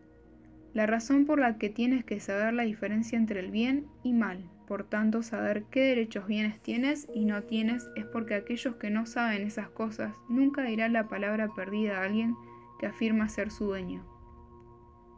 La 0.74 0.86
razón 0.86 1.24
por 1.24 1.38
la 1.38 1.56
que 1.56 1.70
tienes 1.70 2.04
que 2.04 2.20
saber 2.20 2.52
la 2.52 2.64
diferencia 2.64 3.16
entre 3.16 3.40
el 3.40 3.50
bien 3.50 3.86
y 4.02 4.12
mal, 4.12 4.44
por 4.66 4.84
tanto 4.84 5.22
saber 5.22 5.64
qué 5.70 5.80
derechos 5.80 6.26
bienes 6.26 6.60
tienes 6.60 7.08
y 7.14 7.24
no 7.24 7.42
tienes 7.44 7.88
es 7.96 8.04
porque 8.04 8.34
aquellos 8.34 8.76
que 8.76 8.90
no 8.90 9.06
saben 9.06 9.42
esas 9.42 9.70
cosas 9.70 10.12
nunca 10.28 10.62
dirán 10.62 10.92
la 10.92 11.08
palabra 11.08 11.48
perdida 11.54 11.98
a 11.98 12.04
alguien 12.04 12.34
que 12.78 12.86
afirma 12.86 13.28
ser 13.28 13.50
su 13.50 13.64
dueño. 13.66 14.04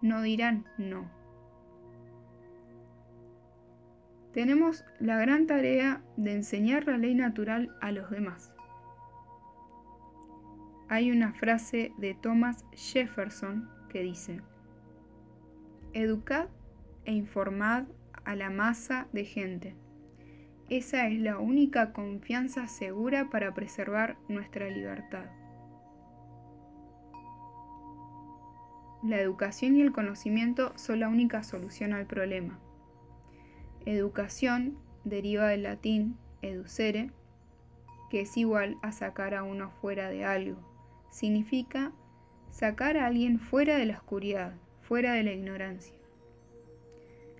No 0.00 0.22
dirán 0.22 0.64
no. 0.78 1.17
Tenemos 4.38 4.84
la 5.00 5.18
gran 5.18 5.48
tarea 5.48 6.00
de 6.16 6.32
enseñar 6.32 6.86
la 6.86 6.96
ley 6.96 7.12
natural 7.12 7.74
a 7.80 7.90
los 7.90 8.08
demás 8.08 8.52
hay 10.88 11.10
una 11.10 11.34
frase 11.34 11.92
de 11.98 12.14
Thomas 12.14 12.64
Jefferson 12.72 13.68
que 13.90 14.02
dice, 14.02 14.40
Educad 15.92 16.48
e 17.04 17.12
informad 17.12 17.84
a 18.24 18.34
la 18.34 18.50
masa 18.50 19.06
de 19.12 19.24
gente. 19.24 19.74
Esa 20.70 21.06
es 21.08 21.18
la 21.18 21.38
única 21.38 21.92
confianza 21.92 22.66
segura 22.68 23.30
para 23.30 23.54
preservar 23.54 24.16
nuestra 24.28 24.68
libertad. 24.70 25.26
La 29.02 29.20
educación 29.20 29.76
y 29.76 29.82
el 29.82 29.92
conocimiento 29.92 30.72
son 30.76 31.00
la 31.00 31.08
única 31.08 31.42
solución 31.42 31.92
al 31.92 32.06
problema. 32.06 32.58
Educación 33.88 34.78
deriva 35.04 35.48
del 35.48 35.62
latín 35.64 36.16
educere, 36.42 37.10
que 38.10 38.20
es 38.20 38.36
igual 38.36 38.76
a 38.82 38.92
sacar 38.92 39.34
a 39.34 39.42
uno 39.42 39.70
fuera 39.80 40.10
de 40.10 40.24
algo 40.24 40.68
significa 41.10 41.92
sacar 42.50 42.96
a 42.96 43.06
alguien 43.06 43.40
fuera 43.40 43.76
de 43.76 43.86
la 43.86 43.96
oscuridad, 43.96 44.54
fuera 44.82 45.12
de 45.12 45.22
la 45.22 45.32
ignorancia. 45.32 45.94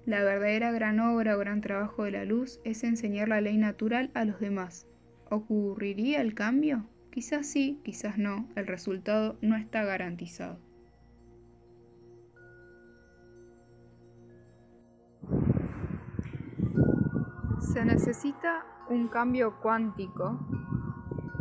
La 0.06 0.22
verdadera 0.22 0.72
gran 0.72 1.00
obra 1.00 1.36
o 1.36 1.38
gran 1.38 1.60
trabajo 1.60 2.04
de 2.04 2.12
la 2.12 2.24
luz 2.24 2.60
es 2.64 2.82
enseñar 2.82 3.28
la 3.28 3.40
ley 3.40 3.58
natural 3.58 4.10
a 4.14 4.24
los 4.24 4.40
demás. 4.40 4.86
¿Ocurriría 5.30 6.22
el 6.22 6.34
cambio? 6.34 6.86
Quizás 7.10 7.46
sí, 7.46 7.80
quizás 7.84 8.16
no, 8.16 8.48
el 8.56 8.66
resultado 8.66 9.36
no 9.42 9.56
está 9.56 9.84
garantizado. 9.84 10.58
Se 17.72 17.84
necesita 17.84 18.64
un 18.88 19.08
cambio 19.08 19.60
cuántico 19.60 20.38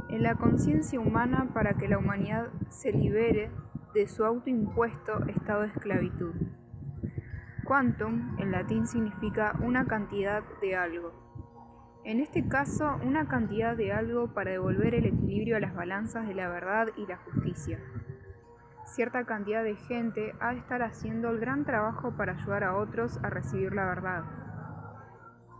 en 0.09 0.23
la 0.23 0.35
conciencia 0.35 0.99
humana 0.99 1.51
para 1.53 1.75
que 1.75 1.87
la 1.87 1.97
humanidad 1.97 2.49
se 2.69 2.91
libere 2.91 3.49
de 3.93 4.07
su 4.07 4.25
autoimpuesto 4.25 5.25
estado 5.27 5.61
de 5.61 5.67
esclavitud. 5.69 6.35
Quantum 7.63 8.35
en 8.39 8.51
latín 8.51 8.87
significa 8.87 9.57
una 9.61 9.85
cantidad 9.85 10.43
de 10.59 10.75
algo. 10.75 11.13
En 12.03 12.19
este 12.19 12.45
caso, 12.45 12.99
una 13.05 13.29
cantidad 13.29 13.77
de 13.77 13.93
algo 13.93 14.33
para 14.33 14.51
devolver 14.51 14.95
el 14.95 15.05
equilibrio 15.05 15.55
a 15.55 15.61
las 15.61 15.73
balanzas 15.73 16.27
de 16.27 16.35
la 16.35 16.49
verdad 16.49 16.87
y 16.97 17.05
la 17.05 17.17
justicia. 17.17 17.79
Cierta 18.83 19.23
cantidad 19.23 19.63
de 19.63 19.77
gente 19.77 20.35
ha 20.41 20.51
de 20.51 20.59
estar 20.59 20.81
haciendo 20.81 21.29
el 21.29 21.39
gran 21.39 21.63
trabajo 21.63 22.11
para 22.17 22.33
ayudar 22.33 22.65
a 22.65 22.75
otros 22.75 23.17
a 23.23 23.29
recibir 23.29 23.73
la 23.73 23.85
verdad 23.85 24.46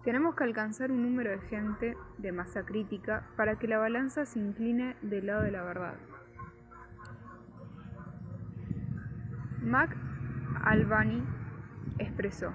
tenemos 0.08 0.36
que 0.36 0.46
alcanzar 0.46 0.90
un 0.90 1.04
número 1.04 1.32
de 1.32 1.40
gente 1.50 1.98
de 2.18 2.32
masa 2.32 2.64
crítica 2.64 3.28
para 3.36 3.60
que 3.60 3.68
la 3.68 3.78
balanza 3.78 4.26
se 4.26 4.40
incline 4.40 4.96
del 5.02 5.28
lado 5.28 5.44
de 5.44 5.52
la 5.52 5.64
verdad. 5.64 5.96
Mac 9.62 9.94
Albany 10.64 11.22
expresó, 12.00 12.54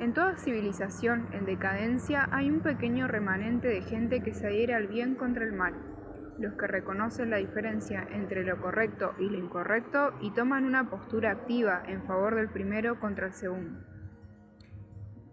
en 0.00 0.14
toda 0.14 0.38
civilización 0.38 1.26
en 1.32 1.44
decadencia 1.44 2.26
hay 2.32 2.48
un 2.48 2.60
pequeño 2.60 3.08
remanente 3.08 3.68
de 3.68 3.82
gente 3.82 4.22
que 4.22 4.32
se 4.32 4.46
adhiere 4.46 4.74
al 4.74 4.86
bien 4.86 5.16
contra 5.16 5.44
el 5.44 5.52
mal. 5.52 5.74
los 6.38 6.54
que 6.54 6.66
reconocen 6.66 7.28
la 7.28 7.36
diferencia 7.36 8.06
entre 8.10 8.42
lo 8.44 8.58
correcto 8.58 9.14
y 9.18 9.28
lo 9.28 9.36
incorrecto 9.36 10.14
y 10.22 10.30
toman 10.30 10.64
una 10.64 10.88
postura 10.88 11.32
activa 11.32 11.82
en 11.86 12.02
favor 12.04 12.36
del 12.36 12.48
primero 12.48 13.00
contra 13.00 13.26
el 13.26 13.34
segundo. 13.34 13.95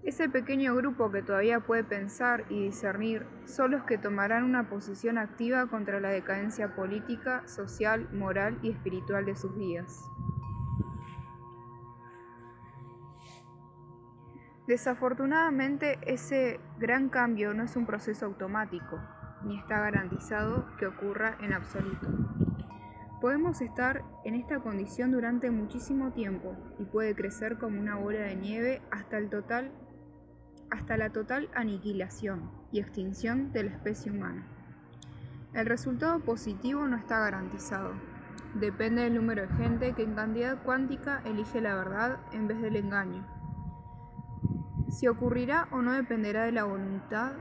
Ese 0.04 0.28
pequeño 0.28 0.76
grupo 0.76 1.12
que 1.12 1.22
todavía 1.22 1.62
puede 1.62 1.86
pensar 1.86 2.44
y 2.50 2.62
discernir 2.66 3.26
son 3.46 3.72
los 3.72 3.84
que 3.84 3.98
tomarán 3.98 4.44
una 4.44 4.70
posición 4.70 5.18
activa 5.18 5.68
contra 5.68 6.02
la 6.02 6.10
decadencia 6.10 6.76
política, 6.76 7.48
social, 7.48 8.10
moral 8.12 8.60
y 8.62 8.72
espiritual 8.72 9.26
de 9.26 9.36
sus 9.38 9.56
días. 9.56 10.10
Desafortunadamente, 14.68 16.00
ese 16.02 16.60
gran 16.80 17.08
cambio 17.08 17.54
no 17.54 17.64
es 17.64 17.76
un 17.78 17.86
proceso 17.86 18.26
automático, 18.26 19.00
ni 19.46 19.58
está 19.58 19.80
garantizado 19.80 20.66
que 20.78 20.88
ocurra 20.88 21.38
en 21.40 21.54
absoluto. 21.54 22.08
Podemos 23.22 23.62
estar 23.62 24.04
en 24.26 24.36
esta 24.36 24.60
condición 24.60 25.12
durante 25.12 25.50
muchísimo 25.50 26.12
tiempo 26.12 26.58
y 26.78 26.84
puede 26.84 27.16
crecer 27.16 27.58
como 27.58 27.80
una 27.80 27.96
bola 27.96 28.20
de 28.20 28.36
nieve 28.36 28.82
hasta 28.92 29.18
el 29.18 29.30
total 29.30 29.72
hasta 30.74 30.98
la 30.98 31.12
total 31.12 31.50
aniquilación 31.54 32.50
y 32.72 32.80
extinción 32.80 33.54
de 33.54 33.64
la 33.64 33.72
especie 33.72 34.12
humana. 34.12 34.44
El 35.54 35.68
resultado 35.68 36.20
positivo 36.20 36.88
no 36.88 36.98
está 36.98 37.20
garantizado. 37.20 37.94
Depende 38.56 39.04
del 39.04 39.14
número 39.14 39.44
de 39.44 39.54
gente 39.54 39.94
que 39.94 40.02
en 40.02 40.16
cantidad 40.16 40.64
cuántica 40.64 41.22
elige 41.26 41.62
la 41.62 41.76
verdad 41.76 42.18
en 42.32 42.48
vez 42.48 42.60
del 42.60 42.76
engaño. 42.76 43.24
Si 44.90 45.08
ocurrirá 45.08 45.68
o 45.72 45.84
no 45.84 45.92
dependerá 45.92 46.46
de 46.46 46.52
la 46.52 46.64
voluntad 46.64 47.34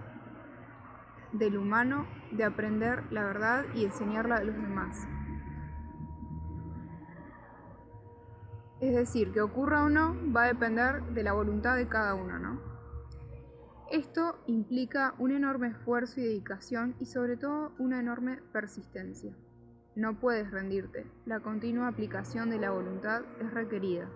del 1.33 1.57
humano 1.57 2.07
de 2.33 2.45
aprender 2.45 3.11
la 3.11 3.25
verdad 3.25 3.65
y 3.75 3.87
enseñarla 3.87 4.37
a 4.37 4.45
los 4.45 4.57
demás. 4.57 5.09
Es 8.81 8.95
decir, 8.95 9.33
que 9.33 9.41
ocurra 9.41 9.85
o 9.85 9.89
no 9.89 10.15
va 10.37 10.43
a 10.43 10.49
depender 10.49 11.03
de 11.15 11.23
la 11.23 11.33
voluntad 11.33 11.77
de 11.77 11.89
cada 11.89 12.15
uno, 12.15 12.39
¿no? 12.39 12.72
Esto 13.93 14.39
implica 14.47 15.15
un 15.19 15.33
enorme 15.33 15.69
esfuerzo 15.69 16.19
y 16.19 16.23
dedicación 16.23 16.97
y 16.99 17.05
sobre 17.05 17.37
todo 17.37 17.75
una 17.79 18.01
enorme 18.01 18.39
persistencia. 18.51 19.35
No 19.95 20.19
puedes 20.19 20.51
rendirte, 20.51 21.05
la 21.27 21.41
continua 21.41 21.89
aplicación 21.89 22.49
de 22.49 22.59
la 22.59 22.71
voluntad 22.71 23.21
es 23.39 23.53
requerida. 23.53 24.09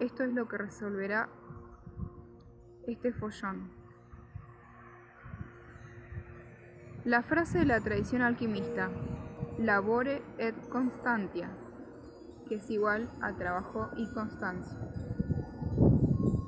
Esto 0.00 0.24
es 0.24 0.32
lo 0.32 0.48
que 0.48 0.56
resolverá 0.56 1.28
este 2.86 3.12
follón. 3.12 3.70
La 7.04 7.22
frase 7.22 7.58
de 7.58 7.66
la 7.66 7.82
tradición 7.82 8.22
alquimista, 8.22 8.88
labore 9.58 10.22
et 10.38 10.56
constantia, 10.70 11.50
que 12.48 12.54
es 12.54 12.70
igual 12.70 13.10
a 13.20 13.34
trabajo 13.34 13.90
y 13.98 14.10
constancia. 14.14 14.78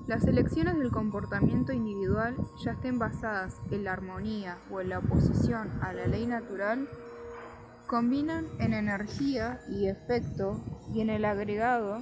Las 0.09 0.25
elecciones 0.25 0.79
del 0.79 0.91
comportamiento 0.91 1.75
individual, 1.75 2.35
ya 2.65 2.73
estén 2.73 2.99
basadas 2.99 3.61
en 3.71 3.85
la 3.85 3.93
armonía 3.93 4.57
o 4.71 4.81
en 4.81 4.89
la 4.89 5.01
oposición 5.01 5.71
a 5.83 5.93
la 5.93 6.07
ley 6.07 6.27
natural, 6.27 6.89
combinan 7.87 8.47
en 8.59 8.73
energía 8.73 9.61
y 9.69 9.87
efecto 9.87 10.63
y 10.95 11.03
en 11.03 11.11
el 11.11 11.27
agregado, 11.27 11.99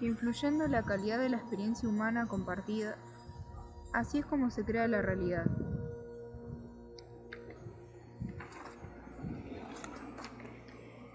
influyendo 0.00 0.64
en 0.64 0.72
la 0.72 0.84
calidad 0.84 1.18
de 1.18 1.28
la 1.28 1.36
experiencia 1.36 1.86
humana 1.86 2.26
compartida. 2.28 2.96
Así 3.92 4.20
es 4.20 4.24
como 4.24 4.50
se 4.50 4.64
crea 4.64 4.88
la 4.88 5.02
realidad. 5.02 5.44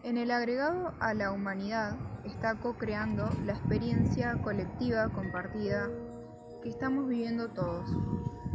En 0.04 0.18
el 0.18 0.32
agregado 0.32 0.96
a 1.00 1.14
la 1.14 1.32
humanidad 1.32 1.96
está 2.26 2.56
co-creando 2.56 3.30
la 3.46 3.54
experiencia 3.54 4.36
colectiva 4.42 5.10
compartida 5.10 5.90
que 6.64 6.70
estamos 6.70 7.08
viviendo 7.08 7.50
todos. 7.50 7.96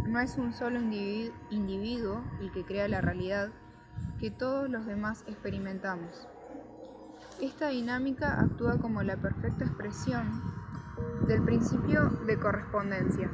No 0.08 0.18
es 0.18 0.38
un 0.38 0.52
solo 0.52 0.80
individuo 0.80 2.24
el 2.40 2.50
que 2.50 2.64
crea 2.64 2.88
la 2.88 3.00
realidad 3.00 3.50
que 4.18 4.32
todos 4.32 4.68
los 4.68 4.86
demás 4.86 5.22
experimentamos. 5.28 6.26
Esta 7.40 7.68
dinámica 7.68 8.40
actúa 8.40 8.78
como 8.78 9.04
la 9.04 9.16
perfecta 9.16 9.66
expresión 9.66 10.42
del 11.28 11.44
principio 11.44 12.08
de 12.26 12.40
correspondencia. 12.40 13.30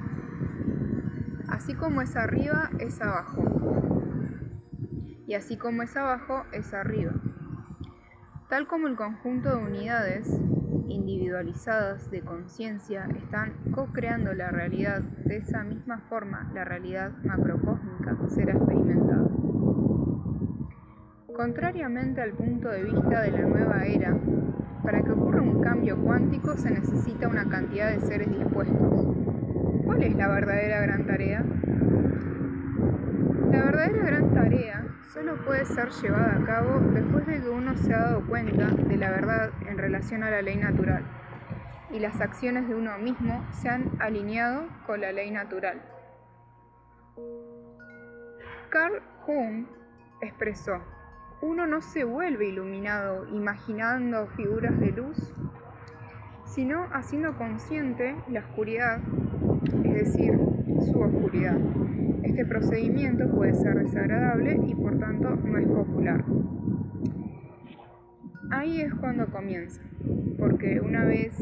Así 1.49 1.75
como 1.75 2.03
es 2.03 2.15
arriba, 2.17 2.69
es 2.79 3.01
abajo. 3.01 3.43
Y 5.27 5.33
así 5.33 5.57
como 5.57 5.83
es 5.83 5.97
abajo, 5.97 6.45
es 6.53 6.75
arriba. 6.75 7.15
Tal 8.53 8.67
como 8.67 8.87
el 8.87 8.97
conjunto 8.97 9.49
de 9.49 9.65
unidades 9.65 10.29
individualizadas 10.87 12.11
de 12.11 12.21
conciencia 12.21 13.09
están 13.17 13.55
co-creando 13.75 14.35
la 14.35 14.51
realidad, 14.51 15.01
de 15.01 15.39
esa 15.39 15.65
misma 15.65 16.01
forma 16.11 16.51
la 16.53 16.63
realidad 16.63 17.13
macrocósmica 17.25 18.15
será 18.29 18.53
experimentada. 18.53 19.27
Contrariamente 21.35 22.21
al 22.21 22.33
punto 22.33 22.69
de 22.69 22.83
vista 22.83 23.23
de 23.23 23.31
la 23.31 23.41
nueva 23.41 23.87
era, 23.87 24.19
para 24.83 25.01
que 25.01 25.13
ocurra 25.13 25.41
un 25.41 25.63
cambio 25.63 25.97
cuántico 25.97 26.55
se 26.55 26.73
necesita 26.73 27.29
una 27.29 27.49
cantidad 27.49 27.91
de 27.91 28.01
seres 28.01 28.29
dispuestos. 28.29 29.07
¿Cuál 29.87 30.03
es 30.03 30.15
la 30.15 30.29
verdadera 30.29 30.83
gran 30.83 31.07
tarea? 31.07 31.43
La 33.51 33.65
verdadera 33.65 34.05
gran 34.05 34.35
tarea 34.35 34.82
solo 35.23 35.45
puede 35.45 35.65
ser 35.65 35.89
llevada 35.91 36.35
a 36.35 36.45
cabo 36.45 36.81
después 36.81 37.25
de 37.27 37.41
que 37.41 37.49
uno 37.49 37.77
se 37.77 37.95
ha 37.95 37.99
dado 37.99 38.27
cuenta 38.27 38.67
de 38.71 38.97
la 38.97 39.09
verdad 39.11 39.51
en 39.69 39.79
relación 39.79 40.25
a 40.25 40.31
la 40.31 40.43
ley 40.43 40.57
natural 40.57 41.05
y 41.91 42.01
las 42.01 42.21
acciones 42.21 42.67
de 42.67 42.75
uno 42.75 42.99
mismo 42.99 43.45
se 43.53 43.69
han 43.69 43.93
alineado 44.01 44.65
con 44.85 45.01
la 45.01 45.13
ley 45.13 45.31
natural. 45.31 45.81
Carl 48.71 49.01
Jung 49.21 49.67
expresó, 50.23 50.81
uno 51.41 51.69
no 51.69 51.83
se 51.83 52.03
vuelve 52.03 52.49
iluminado 52.49 53.29
imaginando 53.29 54.27
figuras 54.27 54.77
de 54.81 54.91
luz, 54.91 55.19
sino 56.47 56.89
haciendo 56.93 57.37
consciente 57.39 58.17
la 58.29 58.41
oscuridad, 58.41 58.99
es 59.85 59.95
decir, 59.95 60.37
su 60.91 61.01
oscuridad. 61.01 61.59
Este 62.33 62.47
procedimiento 62.47 63.29
puede 63.29 63.53
ser 63.53 63.75
desagradable 63.79 64.59
y 64.67 64.75
por 64.75 64.99
tanto 64.99 65.37
no 65.37 65.59
es 65.59 65.67
popular. 65.67 66.25
Ahí 68.51 68.81
es 68.81 68.95
cuando 68.95 69.27
comienza, 69.27 69.83
porque 70.39 70.81
una 70.81 71.05
vez 71.05 71.39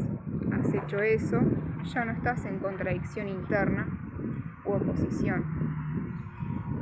has 0.51 0.75
hecho 0.75 0.99
eso, 0.99 1.43
ya 1.85 2.05
no 2.05 2.11
estás 2.11 2.45
en 2.45 2.59
contradicción 2.59 3.29
interna 3.29 3.87
u 4.65 4.73
oposición. 4.73 5.45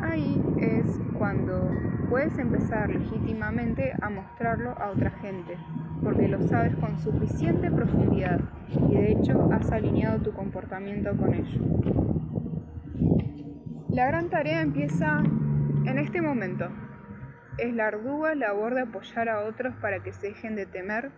Ahí 0.01 0.43
es 0.57 0.99
cuando 1.19 1.71
puedes 2.09 2.39
empezar 2.39 2.89
legítimamente 2.89 3.93
a 4.01 4.09
mostrarlo 4.09 4.71
a 4.79 4.89
otra 4.89 5.11
gente, 5.11 5.59
porque 6.03 6.29
lo 6.29 6.41
sabes 6.49 6.75
con 6.77 6.99
suficiente 6.99 7.71
profundidad 7.71 8.41
y 8.71 8.95
de 8.95 9.13
hecho 9.13 9.53
has 9.53 9.71
alineado 9.71 10.23
tu 10.23 10.33
comportamiento 10.33 11.15
con 11.15 11.35
ello. 11.35 12.08
La 13.99 14.07
gran 14.07 14.31
tarea 14.31 14.61
empieza 14.61 15.25
en 15.85 15.99
este 15.99 16.23
momento. 16.23 16.69
Es 17.57 17.75
la 17.75 17.89
ardua 17.89 18.37
labor 18.37 18.77
de 18.77 18.83
apoyar 18.83 19.29
a 19.29 19.45
otros 19.45 19.75
para 19.81 20.05
que 20.05 20.13
se 20.13 20.29
dejen 20.29 20.55
de 20.55 20.67
temer. 20.67 21.11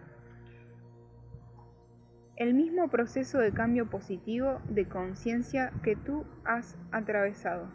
El 2.36 2.54
mismo 2.54 2.88
proceso 2.88 3.38
de 3.38 3.52
cambio 3.52 3.90
positivo 3.90 4.62
de 4.66 4.88
conciencia 4.88 5.74
que 5.82 5.94
tú 5.94 6.24
has 6.46 6.78
atravesado. 6.90 7.68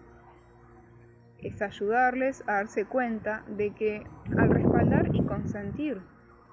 Es 1.38 1.62
ayudarles 1.62 2.41
a 2.48 2.54
darse 2.54 2.86
cuenta 2.86 3.44
de 3.48 3.76
que 3.76 4.04
al 4.36 4.50
respaldar 4.50 5.12
y 5.13 5.24
consentir 5.24 6.02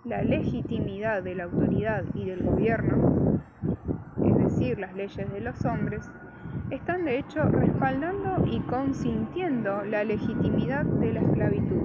la 0.05 0.21
legitimidad 0.21 1.23
de 1.23 1.37
la 1.37 1.45
autoridad 1.45 2.05
y 2.13 2.27
del 2.27 2.43
gobierno, 2.43 3.43
es 4.23 4.37
decir, 4.45 4.79
las 4.79 4.95
leyes 4.95 5.33
de 5.33 5.41
los 5.41 5.65
hombres, 5.65 6.11
están 6.73 7.05
de 7.05 7.19
hecho 7.19 7.45
respaldando 7.45 8.47
y 8.47 8.61
consintiendo 8.61 9.85
la 9.85 10.05
legitimidad 10.05 10.85
de 10.87 11.13
la 11.13 11.21
esclavitud. 11.21 11.83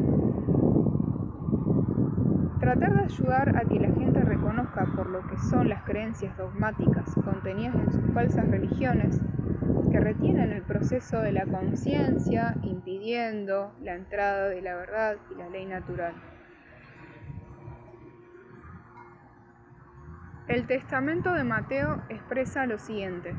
Tratar 2.62 2.94
de 2.94 3.02
ayudar 3.02 3.58
a 3.58 3.62
que 3.68 3.80
la 3.80 3.94
gente 3.94 4.22
reconozca 4.22 4.86
por 4.96 5.10
lo 5.10 5.28
que 5.28 5.38
son 5.38 5.68
las 5.68 5.84
creencias 5.84 6.36
dogmáticas 6.38 7.14
contenidas 7.16 7.76
en 7.76 7.92
sus 7.92 8.14
falsas 8.14 8.50
religiones, 8.50 9.20
que 9.92 10.00
retienen 10.00 10.52
el 10.52 10.64
proceso 10.64 11.20
de 11.20 11.34
la 11.34 11.46
conciencia, 11.46 12.56
impidiendo 12.64 13.74
la 13.82 13.94
entrada 13.94 14.48
de 14.48 14.62
la 14.62 14.76
verdad 14.76 15.18
y 15.30 15.36
la 15.36 15.50
ley 15.50 15.66
natural. 15.66 16.14
El 20.48 20.66
testamento 20.66 21.34
de 21.34 21.44
Mateo 21.44 22.02
expresa 22.08 22.66
lo 22.66 22.80
siguiente. 22.80 23.36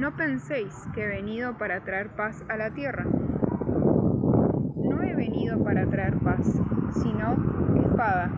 No 0.00 0.16
penséis 0.16 0.74
que 0.94 1.04
he 1.04 1.06
venido 1.06 1.58
para 1.58 1.84
traer 1.84 2.08
paz 2.16 2.42
a 2.48 2.56
la 2.56 2.70
tierra. 2.70 3.04
No 3.04 5.02
he 5.02 5.14
venido 5.14 5.62
para 5.62 5.86
traer 5.90 6.16
paz, 6.20 6.58
sino 7.02 7.36
espada. 7.84 8.30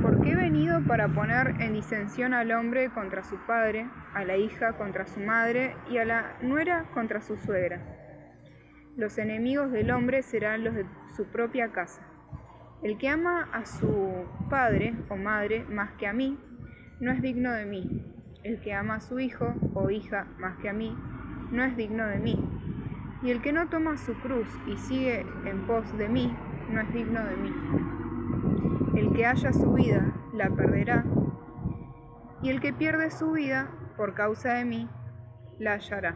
Porque 0.00 0.30
he 0.30 0.34
venido 0.34 0.82
para 0.84 1.08
poner 1.08 1.60
en 1.60 1.74
disensión 1.74 2.32
al 2.32 2.52
hombre 2.52 2.88
contra 2.88 3.22
su 3.22 3.36
padre, 3.46 3.86
a 4.14 4.24
la 4.24 4.38
hija 4.38 4.78
contra 4.78 5.04
su 5.04 5.20
madre 5.20 5.76
y 5.90 5.98
a 5.98 6.06
la 6.06 6.38
nuera 6.40 6.86
contra 6.94 7.20
su 7.20 7.36
suegra. 7.36 7.82
Los 8.96 9.18
enemigos 9.18 9.72
del 9.72 9.90
hombre 9.90 10.22
serán 10.22 10.64
los 10.64 10.74
de 10.74 10.86
su 11.14 11.26
propia 11.26 11.70
casa. 11.70 12.00
El 12.82 12.96
que 12.96 13.10
ama 13.10 13.50
a 13.52 13.66
su 13.66 14.24
padre 14.48 14.94
o 15.10 15.16
madre 15.16 15.64
más 15.64 15.92
que 15.98 16.06
a 16.06 16.14
mí, 16.14 16.42
no 16.98 17.12
es 17.12 17.20
digno 17.20 17.52
de 17.52 17.66
mí. 17.66 18.13
El 18.44 18.60
que 18.60 18.74
ama 18.74 18.96
a 18.96 19.00
su 19.00 19.18
hijo 19.20 19.54
o 19.72 19.88
hija 19.88 20.26
más 20.38 20.58
que 20.58 20.68
a 20.68 20.74
mí, 20.74 20.94
no 21.50 21.64
es 21.64 21.74
digno 21.78 22.06
de 22.06 22.18
mí. 22.18 22.38
Y 23.22 23.30
el 23.30 23.40
que 23.40 23.54
no 23.54 23.70
toma 23.70 23.96
su 23.96 24.12
cruz 24.20 24.46
y 24.66 24.76
sigue 24.76 25.24
en 25.46 25.66
pos 25.66 25.90
de 25.96 26.10
mí, 26.10 26.36
no 26.68 26.82
es 26.82 26.92
digno 26.92 27.24
de 27.24 27.36
mí. 27.36 27.52
El 28.96 29.14
que 29.14 29.24
haya 29.24 29.50
su 29.50 29.72
vida, 29.72 30.12
la 30.34 30.50
perderá. 30.50 31.06
Y 32.42 32.50
el 32.50 32.60
que 32.60 32.74
pierde 32.74 33.10
su 33.10 33.32
vida, 33.32 33.70
por 33.96 34.12
causa 34.12 34.52
de 34.52 34.66
mí, 34.66 34.90
la 35.58 35.72
hallará. 35.72 36.14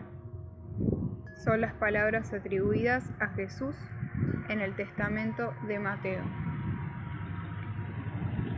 Son 1.43 1.63
las 1.63 1.73
palabras 1.73 2.35
atribuidas 2.35 3.11
a 3.21 3.29
Jesús 3.29 3.75
en 4.51 4.61
el 4.61 4.77
testamento 4.77 5.55
de 5.67 5.79
Mateo. 5.79 6.25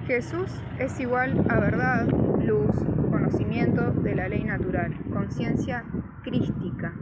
Jesús 0.09 0.61
es 0.81 0.99
igual 0.99 1.47
a 1.49 1.61
verdad, 1.61 2.09
luz, 2.09 2.75
la 4.21 4.29
ley 4.29 4.45
natural, 4.45 4.95
conciencia 5.11 5.83
crística. 6.23 6.93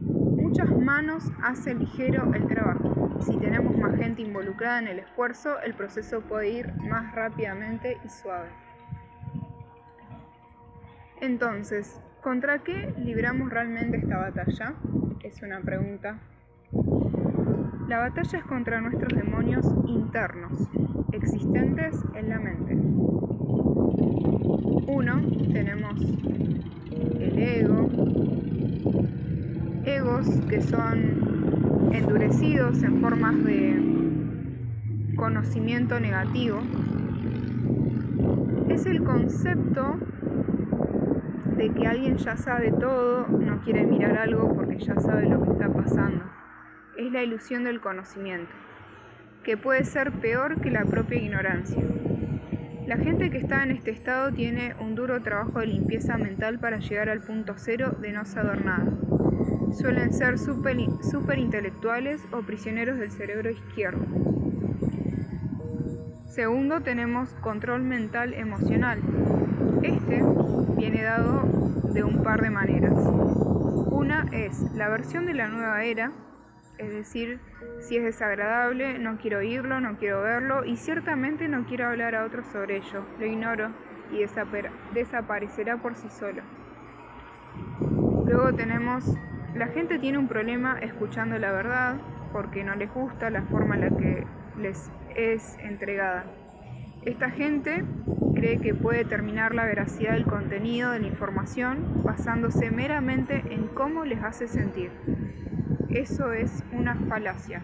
Muchas 0.00 0.70
manos 0.70 1.30
hace 1.42 1.74
ligero 1.74 2.32
el 2.32 2.46
trabajo. 2.46 3.18
Si 3.20 3.36
tenemos 3.36 3.76
más 3.76 3.94
gente 3.98 4.22
involucrada 4.22 4.78
en 4.78 4.88
el 4.88 5.00
esfuerzo, 5.00 5.60
el 5.60 5.74
proceso 5.74 6.22
puede 6.22 6.48
ir 6.52 6.72
más 6.76 7.14
rápidamente 7.14 7.98
y 8.02 8.08
suave. 8.08 8.48
Entonces, 11.20 12.00
¿contra 12.22 12.60
qué 12.60 12.94
libramos 12.96 13.50
realmente 13.50 13.98
esta 13.98 14.16
batalla? 14.16 14.72
Es 15.22 15.42
una 15.42 15.60
pregunta. 15.60 16.18
La 17.88 17.98
batalla 17.98 18.38
es 18.38 18.44
contra 18.46 18.80
nuestros 18.80 19.14
demonios 19.14 19.66
internos, 19.86 20.66
existentes 21.12 21.94
en 22.14 22.30
la 22.30 22.38
mente. 22.38 23.03
Uno, 24.86 25.20
tenemos 25.52 26.00
el 27.20 27.38
ego, 27.38 27.88
egos 29.84 30.28
que 30.48 30.62
son 30.62 31.90
endurecidos 31.92 32.82
en 32.82 33.00
formas 33.00 33.42
de 33.44 35.14
conocimiento 35.16 35.98
negativo. 35.98 36.60
Es 38.68 38.86
el 38.86 39.02
concepto 39.02 39.96
de 41.56 41.70
que 41.70 41.86
alguien 41.86 42.16
ya 42.18 42.36
sabe 42.36 42.70
todo, 42.72 43.26
no 43.28 43.60
quiere 43.62 43.84
mirar 43.84 44.18
algo 44.18 44.54
porque 44.54 44.78
ya 44.78 44.98
sabe 45.00 45.28
lo 45.28 45.42
que 45.42 45.50
está 45.50 45.68
pasando. 45.68 46.24
Es 46.96 47.10
la 47.10 47.22
ilusión 47.22 47.64
del 47.64 47.80
conocimiento 47.80 48.52
que 49.44 49.56
puede 49.58 49.84
ser 49.84 50.10
peor 50.12 50.60
que 50.60 50.70
la 50.70 50.84
propia 50.84 51.18
ignorancia. 51.18 51.84
La 52.86 52.98
gente 52.98 53.30
que 53.30 53.38
está 53.38 53.62
en 53.62 53.70
este 53.70 53.92
estado 53.92 54.30
tiene 54.30 54.74
un 54.78 54.94
duro 54.94 55.22
trabajo 55.22 55.60
de 55.60 55.66
limpieza 55.66 56.18
mental 56.18 56.58
para 56.58 56.80
llegar 56.80 57.08
al 57.08 57.22
punto 57.22 57.54
cero 57.56 57.96
de 57.98 58.12
no 58.12 58.26
saber 58.26 58.62
nada. 58.62 58.92
Suelen 59.72 60.12
ser 60.12 60.38
super, 60.38 61.38
intelectuales 61.38 62.20
o 62.30 62.42
prisioneros 62.42 62.98
del 62.98 63.10
cerebro 63.10 63.50
izquierdo. 63.50 64.04
Segundo, 66.28 66.82
tenemos 66.82 67.30
control 67.40 67.82
mental 67.82 68.34
emocional. 68.34 68.98
Este 69.82 70.22
viene 70.76 71.02
dado 71.02 71.42
de 71.90 72.04
un 72.04 72.22
par 72.22 72.42
de 72.42 72.50
maneras. 72.50 72.92
Una 72.92 74.26
es 74.30 74.60
la 74.74 74.90
versión 74.90 75.24
de 75.24 75.32
la 75.32 75.48
nueva 75.48 75.84
era, 75.84 76.12
es 76.76 76.90
decir, 76.90 77.40
si 77.84 77.98
es 77.98 78.02
desagradable, 78.02 78.98
no 78.98 79.18
quiero 79.18 79.38
oírlo, 79.38 79.78
no 79.80 79.98
quiero 79.98 80.22
verlo 80.22 80.64
y 80.64 80.76
ciertamente 80.76 81.48
no 81.48 81.66
quiero 81.66 81.86
hablar 81.86 82.14
a 82.14 82.24
otros 82.24 82.46
sobre 82.46 82.78
ello. 82.78 83.04
Lo 83.18 83.26
ignoro 83.26 83.70
y 84.10 84.24
desaparecerá 84.94 85.76
por 85.76 85.94
sí 85.94 86.08
solo. 86.08 86.42
Luego 88.26 88.54
tenemos, 88.54 89.04
la 89.54 89.66
gente 89.68 89.98
tiene 89.98 90.18
un 90.18 90.28
problema 90.28 90.78
escuchando 90.80 91.38
la 91.38 91.52
verdad 91.52 91.96
porque 92.32 92.64
no 92.64 92.74
les 92.74 92.92
gusta 92.92 93.28
la 93.28 93.42
forma 93.42 93.74
en 93.74 93.80
la 93.82 93.90
que 93.90 94.26
les 94.58 94.90
es 95.14 95.58
entregada. 95.60 96.24
Esta 97.02 97.28
gente 97.28 97.84
cree 98.34 98.60
que 98.60 98.74
puede 98.74 98.98
determinar 99.04 99.54
la 99.54 99.66
veracidad 99.66 100.12
del 100.12 100.24
contenido 100.24 100.90
de 100.92 101.00
la 101.00 101.06
información 101.06 102.02
basándose 102.02 102.70
meramente 102.70 103.44
en 103.50 103.66
cómo 103.68 104.06
les 104.06 104.22
hace 104.22 104.48
sentir. 104.48 104.90
Eso 105.94 106.32
es 106.32 106.64
una 106.72 106.96
falacia. 107.08 107.62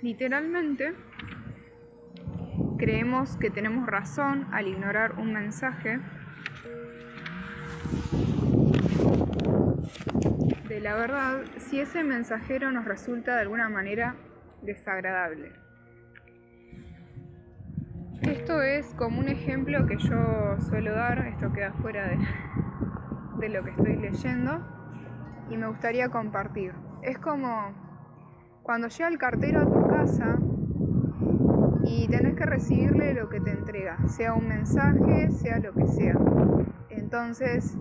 Literalmente, 0.00 0.94
creemos 2.78 3.36
que 3.36 3.50
tenemos 3.50 3.86
razón 3.86 4.46
al 4.50 4.66
ignorar 4.66 5.18
un 5.18 5.30
mensaje 5.34 6.00
de 10.68 10.80
la 10.80 10.94
verdad 10.94 11.42
si 11.58 11.80
ese 11.80 12.02
mensajero 12.02 12.72
nos 12.72 12.86
resulta 12.86 13.34
de 13.34 13.42
alguna 13.42 13.68
manera 13.68 14.16
desagradable. 14.62 15.52
Esto 18.22 18.62
es 18.62 18.94
como 18.94 19.20
un 19.20 19.28
ejemplo 19.28 19.86
que 19.86 19.98
yo 19.98 20.58
suelo 20.66 20.94
dar, 20.94 21.26
esto 21.26 21.52
queda 21.52 21.74
fuera 21.74 22.08
de, 22.08 22.16
de 23.38 23.48
lo 23.50 23.62
que 23.62 23.70
estoy 23.70 23.96
leyendo 23.96 24.66
y 25.50 25.58
me 25.58 25.66
gustaría 25.66 26.08
compartir. 26.08 26.72
Es 27.02 27.18
como 27.18 27.72
cuando 28.62 28.86
llega 28.86 29.08
el 29.08 29.18
cartero 29.18 29.62
a 29.62 29.64
tu 29.64 29.88
casa 29.88 30.38
y 31.84 32.06
tenés 32.08 32.36
que 32.36 32.46
recibirle 32.46 33.12
lo 33.12 33.28
que 33.28 33.40
te 33.40 33.50
entrega, 33.50 33.98
sea 34.06 34.34
un 34.34 34.46
mensaje, 34.46 35.28
sea 35.32 35.58
lo 35.58 35.74
que 35.74 35.88
sea. 35.88 36.14
Entonces, 36.90 37.76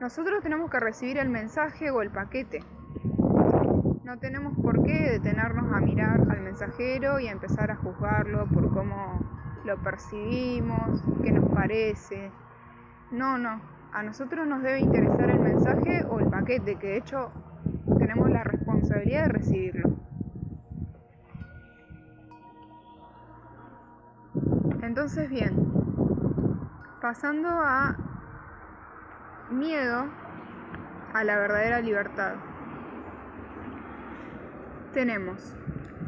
nosotros 0.00 0.42
tenemos 0.42 0.70
que 0.70 0.80
recibir 0.80 1.18
el 1.18 1.28
mensaje 1.28 1.90
o 1.90 2.00
el 2.00 2.10
paquete. 2.10 2.60
No 4.04 4.18
tenemos 4.18 4.54
por 4.62 4.82
qué 4.82 5.10
detenernos 5.10 5.70
a 5.70 5.80
mirar 5.80 6.18
al 6.30 6.40
mensajero 6.40 7.20
y 7.20 7.28
a 7.28 7.32
empezar 7.32 7.70
a 7.70 7.76
juzgarlo 7.76 8.46
por 8.46 8.72
cómo 8.72 9.20
lo 9.66 9.76
percibimos, 9.82 11.04
qué 11.22 11.32
nos 11.32 11.50
parece. 11.50 12.30
No, 13.10 13.36
no. 13.36 13.60
A 13.92 14.02
nosotros 14.02 14.46
nos 14.46 14.62
debe 14.62 14.80
interesar 14.80 15.28
el 15.28 15.40
mensaje 15.40 16.02
o 16.08 16.18
el 16.18 16.28
paquete, 16.28 16.76
que 16.76 16.86
de 16.86 16.96
hecho 16.96 17.30
la 18.38 18.44
responsabilidad 18.44 19.24
de 19.24 19.28
recibirlo. 19.32 19.90
Entonces, 24.82 25.28
bien, 25.28 25.54
pasando 27.02 27.48
a 27.48 27.96
miedo 29.50 30.04
a 31.14 31.24
la 31.24 31.36
verdadera 31.36 31.80
libertad. 31.80 32.34
Tenemos, 34.92 35.56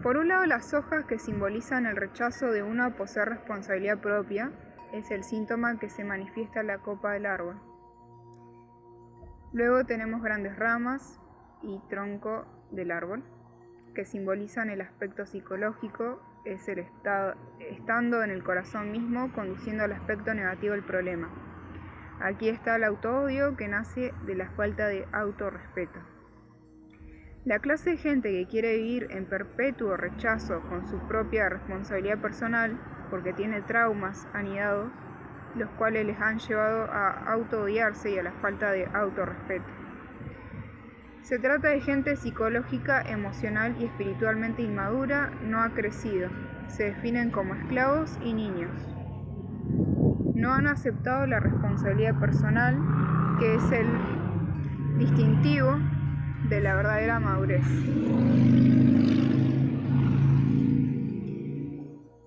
por 0.02 0.16
un 0.16 0.28
lado, 0.28 0.46
las 0.46 0.72
hojas 0.72 1.06
que 1.06 1.18
simbolizan 1.18 1.86
el 1.86 1.96
rechazo 1.96 2.52
de 2.52 2.62
uno 2.62 2.84
a 2.84 2.90
poseer 2.90 3.28
responsabilidad 3.28 3.98
propia, 3.98 4.52
es 4.92 5.10
el 5.10 5.24
síntoma 5.24 5.78
que 5.78 5.88
se 5.88 6.04
manifiesta 6.04 6.60
en 6.60 6.68
la 6.68 6.78
copa 6.78 7.12
del 7.12 7.26
árbol. 7.26 7.60
Luego 9.52 9.84
tenemos 9.84 10.22
grandes 10.22 10.56
ramas, 10.56 11.20
y 11.62 11.80
tronco 11.88 12.46
del 12.70 12.90
árbol, 12.90 13.22
que 13.94 14.04
simbolizan 14.04 14.70
el 14.70 14.80
aspecto 14.80 15.26
psicológico, 15.26 16.20
es 16.44 16.68
el 16.68 16.78
estado, 16.78 17.34
estando 17.58 18.22
en 18.22 18.30
el 18.30 18.42
corazón 18.42 18.92
mismo 18.92 19.30
conduciendo 19.32 19.84
al 19.84 19.92
aspecto 19.92 20.32
negativo 20.32 20.72
del 20.72 20.84
problema. 20.84 21.28
Aquí 22.20 22.48
está 22.48 22.76
el 22.76 22.84
autoodio 22.84 23.56
que 23.56 23.68
nace 23.68 24.12
de 24.26 24.34
la 24.34 24.50
falta 24.50 24.88
de 24.88 25.06
autorrespeto. 25.12 25.98
La 27.44 27.58
clase 27.58 27.90
de 27.90 27.96
gente 27.96 28.30
que 28.30 28.46
quiere 28.46 28.76
vivir 28.76 29.06
en 29.10 29.24
perpetuo 29.24 29.96
rechazo 29.96 30.60
con 30.68 30.86
su 30.86 30.98
propia 31.08 31.48
responsabilidad 31.48 32.18
personal 32.18 32.78
porque 33.08 33.32
tiene 33.32 33.62
traumas 33.62 34.28
anidados, 34.34 34.90
los 35.54 35.70
cuales 35.70 36.04
les 36.06 36.20
han 36.20 36.38
llevado 36.38 36.84
a 36.92 37.32
autoodiarse 37.32 38.10
y 38.10 38.18
a 38.18 38.22
la 38.22 38.32
falta 38.32 38.70
de 38.70 38.86
autorrespeto. 38.92 39.79
Se 41.22 41.38
trata 41.38 41.68
de 41.68 41.80
gente 41.80 42.16
psicológica, 42.16 43.02
emocional 43.02 43.76
y 43.78 43.84
espiritualmente 43.84 44.62
inmadura, 44.62 45.30
no 45.44 45.62
ha 45.62 45.70
crecido. 45.70 46.28
Se 46.68 46.84
definen 46.84 47.30
como 47.30 47.54
esclavos 47.54 48.18
y 48.24 48.32
niños. 48.32 48.70
No 50.34 50.52
han 50.52 50.66
aceptado 50.66 51.26
la 51.26 51.38
responsabilidad 51.38 52.18
personal, 52.18 52.76
que 53.38 53.54
es 53.54 53.72
el 53.72 53.86
distintivo 54.98 55.78
de 56.48 56.60
la 56.60 56.74
verdadera 56.74 57.20
madurez. 57.20 57.66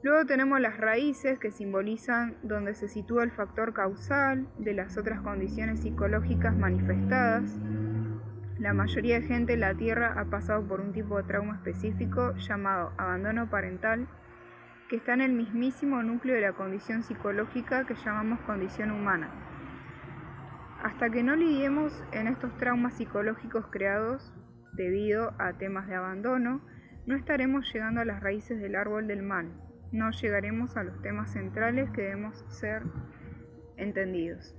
Luego 0.03 0.25
tenemos 0.25 0.59
las 0.59 0.77
raíces 0.77 1.39
que 1.39 1.51
simbolizan 1.51 2.35
donde 2.43 2.75
se 2.75 2.87
sitúa 2.87 3.23
el 3.23 3.31
factor 3.31 3.73
causal 3.73 4.47
de 4.59 4.73
las 4.73 4.97
otras 4.97 5.21
condiciones 5.21 5.79
psicológicas 5.79 6.55
manifestadas. 6.55 7.57
La 8.59 8.71
mayoría 8.71 9.19
de 9.19 9.25
gente 9.25 9.53
en 9.53 9.61
la 9.61 9.73
Tierra 9.73 10.13
ha 10.15 10.25
pasado 10.25 10.67
por 10.67 10.79
un 10.79 10.93
tipo 10.93 11.17
de 11.17 11.23
trauma 11.23 11.55
específico 11.55 12.35
llamado 12.35 12.93
abandono 12.97 13.49
parental, 13.49 14.07
que 14.89 14.97
está 14.97 15.15
en 15.15 15.21
el 15.21 15.31
mismísimo 15.31 16.03
núcleo 16.03 16.35
de 16.35 16.41
la 16.41 16.53
condición 16.53 17.01
psicológica 17.01 17.85
que 17.85 17.95
llamamos 17.95 18.39
condición 18.41 18.91
humana. 18.91 19.31
Hasta 20.83 21.09
que 21.09 21.23
no 21.23 21.35
lidiemos 21.35 22.03
en 22.11 22.27
estos 22.27 22.55
traumas 22.57 22.93
psicológicos 22.93 23.65
creados 23.71 24.31
debido 24.73 25.33
a 25.39 25.53
temas 25.53 25.87
de 25.87 25.95
abandono, 25.95 26.61
no 27.07 27.15
estaremos 27.15 27.73
llegando 27.73 28.01
a 28.01 28.05
las 28.05 28.21
raíces 28.21 28.61
del 28.61 28.75
árbol 28.75 29.07
del 29.07 29.23
mal, 29.23 29.51
no 29.91 30.11
llegaremos 30.11 30.77
a 30.77 30.83
los 30.83 31.01
temas 31.01 31.31
centrales 31.31 31.89
que 31.89 32.03
debemos 32.03 32.45
ser 32.49 32.83
entendidos. 33.77 34.55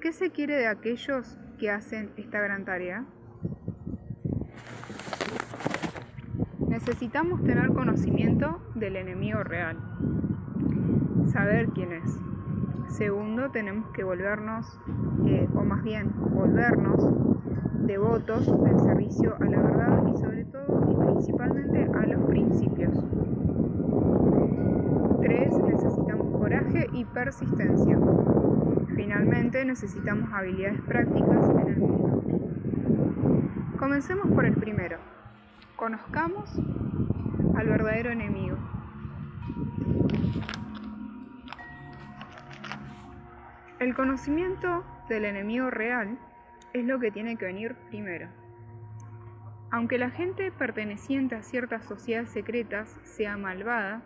¿Qué 0.00 0.12
se 0.12 0.30
quiere 0.30 0.56
de 0.56 0.66
aquellos 0.66 1.38
que 1.58 1.70
hacen 1.70 2.10
esta 2.16 2.40
gran 2.40 2.64
tarea? 2.64 3.04
Necesitamos 6.68 7.42
tener 7.44 7.68
conocimiento 7.68 8.60
del 8.74 8.96
enemigo 8.96 9.42
real, 9.42 9.76
saber 11.32 11.68
quién 11.70 11.92
es, 11.92 12.18
Segundo, 12.88 13.50
tenemos 13.50 13.90
que 13.90 14.02
volvernos, 14.02 14.80
eh, 15.26 15.46
o 15.54 15.62
más 15.62 15.84
bien 15.84 16.10
volvernos, 16.34 17.06
devotos 17.86 18.46
del 18.64 18.80
servicio 18.80 19.36
a 19.38 19.44
la 19.44 19.60
verdad 19.60 20.02
y 20.06 20.16
sobre 20.16 20.44
todo 20.46 20.90
y 20.90 20.96
principalmente 20.96 21.84
a 21.84 22.06
los 22.06 22.26
principios. 22.28 23.06
Tres, 25.20 25.58
necesitamos 25.58 26.38
coraje 26.38 26.88
y 26.92 27.04
persistencia. 27.04 27.98
Finalmente, 28.98 29.64
necesitamos 29.64 30.28
habilidades 30.32 30.80
prácticas 30.80 31.48
en 31.50 31.68
el 31.68 31.76
mundo. 31.76 32.20
Comencemos 33.78 34.26
por 34.26 34.44
el 34.44 34.54
primero. 34.54 34.98
Conozcamos 35.76 36.50
al 37.54 37.68
verdadero 37.68 38.10
enemigo. 38.10 38.56
El 43.78 43.94
conocimiento 43.94 44.84
del 45.08 45.26
enemigo 45.26 45.70
real 45.70 46.18
es 46.72 46.84
lo 46.84 46.98
que 46.98 47.12
tiene 47.12 47.36
que 47.36 47.44
venir 47.44 47.76
primero. 47.90 48.26
Aunque 49.70 49.98
la 49.98 50.10
gente 50.10 50.50
perteneciente 50.50 51.36
a 51.36 51.44
ciertas 51.44 51.84
sociedades 51.84 52.30
secretas 52.30 52.98
sea 53.04 53.36
malvada, 53.36 54.02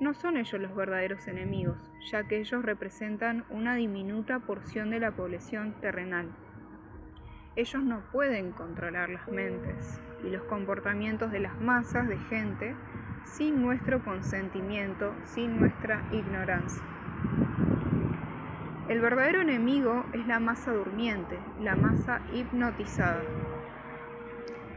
no 0.00 0.14
son 0.14 0.36
ellos 0.36 0.60
los 0.60 0.74
verdaderos 0.74 1.28
enemigos, 1.28 1.89
ya 2.10 2.24
que 2.24 2.38
ellos 2.38 2.64
representan 2.64 3.44
una 3.50 3.74
diminuta 3.74 4.38
porción 4.40 4.90
de 4.90 5.00
la 5.00 5.10
población 5.12 5.74
terrenal. 5.80 6.28
Ellos 7.56 7.82
no 7.82 8.02
pueden 8.12 8.52
controlar 8.52 9.10
las 9.10 9.28
mentes 9.28 10.00
y 10.24 10.30
los 10.30 10.42
comportamientos 10.44 11.32
de 11.32 11.40
las 11.40 11.60
masas 11.60 12.08
de 12.08 12.18
gente 12.18 12.74
sin 13.24 13.60
nuestro 13.60 14.02
consentimiento, 14.04 15.14
sin 15.24 15.58
nuestra 15.58 16.02
ignorancia. 16.12 16.82
El 18.88 19.00
verdadero 19.00 19.40
enemigo 19.40 20.04
es 20.12 20.26
la 20.26 20.40
masa 20.40 20.72
durmiente, 20.72 21.38
la 21.60 21.76
masa 21.76 22.22
hipnotizada. 22.32 23.22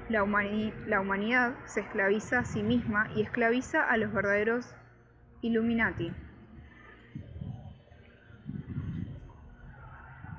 La, 0.09 0.21
humanidad 0.23 1.55
se 1.65 1.79
esclaviza 1.79 2.39
a 2.39 2.45
sí 2.45 2.61
misma 2.61 3.07
y 3.15 3.21
esclaviza 3.21 3.89
a 3.89 3.97
los 3.97 4.13
verdaderos 4.13 4.75
Illuminati. 5.41 6.13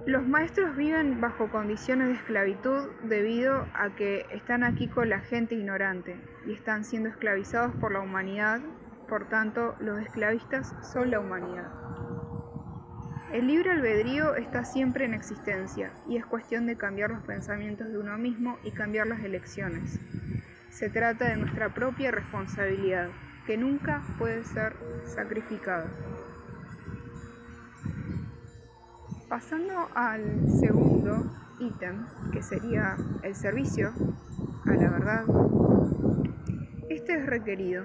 Los 0.07 0.27
maestros 0.27 0.77
viven 0.77 1.19
bajo 1.23 1.49
condiciones 1.49 2.09
de 2.09 2.15
esclavitud 2.15 2.91
debido 3.05 3.67
a 3.73 3.89
que 3.97 4.27
están 4.33 4.63
aquí 4.63 4.87
con 4.87 5.09
la 5.09 5.21
gente 5.21 5.55
ignorante 5.55 6.21
y 6.47 6.53
están 6.53 6.85
siendo 6.85 7.09
esclavizados 7.09 7.75
por 7.77 7.91
la 7.93 8.01
humanidad, 8.01 8.61
por 9.09 9.31
tanto 9.31 9.75
los 9.81 9.99
esclavistas 10.01 10.75
son 10.93 11.11
la 11.11 11.21
humanidad. 11.21 11.73
El 13.33 13.47
libre 13.47 13.71
albedrío 13.71 14.35
está 14.37 14.67
siempre 14.67 15.07
en 15.07 15.15
existencia 15.15 15.91
y 16.07 16.19
es 16.19 16.27
cuestión 16.27 16.67
de 16.67 16.77
cambiar 16.77 17.11
los 17.11 17.23
pensamientos 17.23 17.89
de 17.89 17.97
uno 17.97 18.19
mismo 18.19 18.59
y 18.63 18.73
cambiar 18.73 19.07
las 19.07 19.25
elecciones. 19.25 19.99
Se 20.69 20.91
trata 20.91 21.29
de 21.29 21.37
nuestra 21.37 21.71
propia 21.71 22.11
responsabilidad, 22.11 23.09
que 23.47 23.57
nunca 23.57 24.03
puede 24.19 24.45
ser 24.45 24.75
sacrificada. 25.07 25.87
Pasando 29.35 29.89
al 29.97 30.49
segundo 30.49 31.25
ítem, 31.59 32.07
que 32.31 32.41
sería 32.41 32.97
el 33.25 33.35
servicio 33.35 33.93
a 34.65 34.75
la 34.75 34.89
verdad, 34.89 35.25
este 36.89 37.15
es 37.15 37.27
requerido 37.27 37.83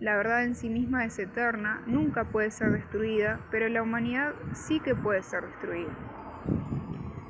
la 0.00 0.16
verdad 0.16 0.42
en 0.42 0.56
sí 0.56 0.68
misma 0.68 1.04
es 1.04 1.16
eterna, 1.20 1.84
nunca 1.86 2.24
puede 2.24 2.50
ser 2.50 2.72
destruida, 2.72 3.38
pero 3.52 3.68
la 3.68 3.80
humanidad 3.80 4.32
sí 4.52 4.80
que 4.80 4.96
puede 4.96 5.22
ser 5.22 5.44
destruida. 5.44 5.94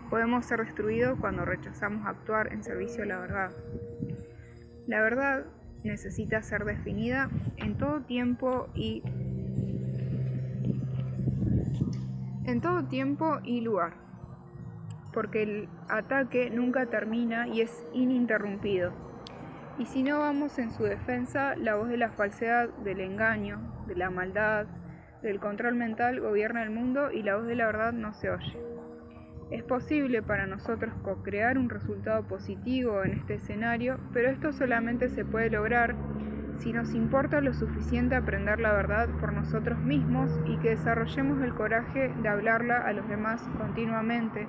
Podemos 0.09 0.47
ser 0.47 0.65
destruidos 0.65 1.19
cuando 1.21 1.45
rechazamos 1.45 2.07
actuar 2.07 2.51
en 2.55 2.65
servicio 2.65 3.03
a 3.03 3.07
la 3.07 3.19
verdad. 3.19 3.51
La 4.87 5.03
verdad 5.03 5.45
necesita 5.85 6.43
ser 6.43 6.65
definida 6.65 7.29
en 7.59 7.77
todo 7.77 8.01
tiempo 8.01 8.69
y 8.75 9.03
en 12.51 12.61
todo 12.61 12.85
tiempo 12.85 13.39
y 13.45 13.61
lugar, 13.61 13.95
porque 15.13 15.43
el 15.43 15.69
ataque 15.89 16.51
nunca 16.51 16.87
termina 16.87 17.49
y 17.49 17.61
es 17.61 17.87
ininterrumpido. 17.93 18.93
Y 19.79 19.87
si 19.87 20.03
no 20.03 20.19
vamos 20.19 20.59
en 20.59 20.73
su 20.73 20.83
defensa, 20.83 21.57
la 21.57 21.77
voz 21.77 21.89
de 21.89 21.97
la 21.97 22.11
falsedad, 22.11 22.69
del 22.85 23.01
engaño, 23.01 23.61
de 23.87 23.95
la 23.95 24.11
maldad, 24.11 24.67
del 25.23 25.39
control 25.39 25.75
mental 25.75 26.21
gobierna 26.21 26.63
el 26.63 26.71
mundo 26.71 27.11
y 27.11 27.23
la 27.23 27.37
voz 27.37 27.47
de 27.47 27.55
la 27.55 27.67
verdad 27.67 27.93
no 27.93 28.13
se 28.13 28.31
oye. 28.31 28.59
Es 29.51 29.63
posible 29.63 30.23
para 30.23 30.47
nosotros 30.47 30.95
co-crear 31.03 31.59
un 31.59 31.71
resultado 31.71 32.27
positivo 32.27 33.03
en 33.03 33.15
este 33.15 33.35
escenario, 33.35 33.99
pero 34.13 34.31
esto 34.31 34.53
solamente 34.53 35.09
se 35.09 35.25
puede 35.25 35.51
lograr 35.51 35.97
si 36.61 36.73
nos 36.73 36.95
importa 36.95 37.41
lo 37.41 37.53
suficiente 37.53 38.15
aprender 38.15 38.61
la 38.61 38.73
verdad 38.73 39.09
por 39.21 39.33
nosotros 39.33 39.79
mismos 39.79 40.31
y 40.47 40.57
que 40.59 40.71
desarrollemos 40.71 41.43
el 41.43 41.55
coraje 41.55 42.13
de 42.23 42.29
hablarla 42.29 42.79
a 42.79 42.93
los 42.93 43.09
demás 43.09 43.43
continuamente 43.59 44.47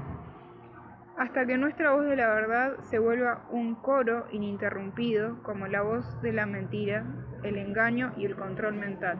hasta 1.18 1.46
que 1.46 1.58
nuestra 1.58 1.92
voz 1.92 2.06
de 2.06 2.16
la 2.16 2.34
verdad 2.34 2.78
se 2.90 2.98
vuelva 2.98 3.46
un 3.52 3.76
coro 3.76 4.26
ininterrumpido 4.32 5.42
como 5.44 5.68
la 5.68 5.84
voz 5.84 6.20
de 6.22 6.34
la 6.34 6.48
mentira, 6.48 7.06
el 7.44 7.58
engaño 7.58 8.12
y 8.18 8.26
el 8.26 8.36
control 8.36 8.74
mental. 8.74 9.20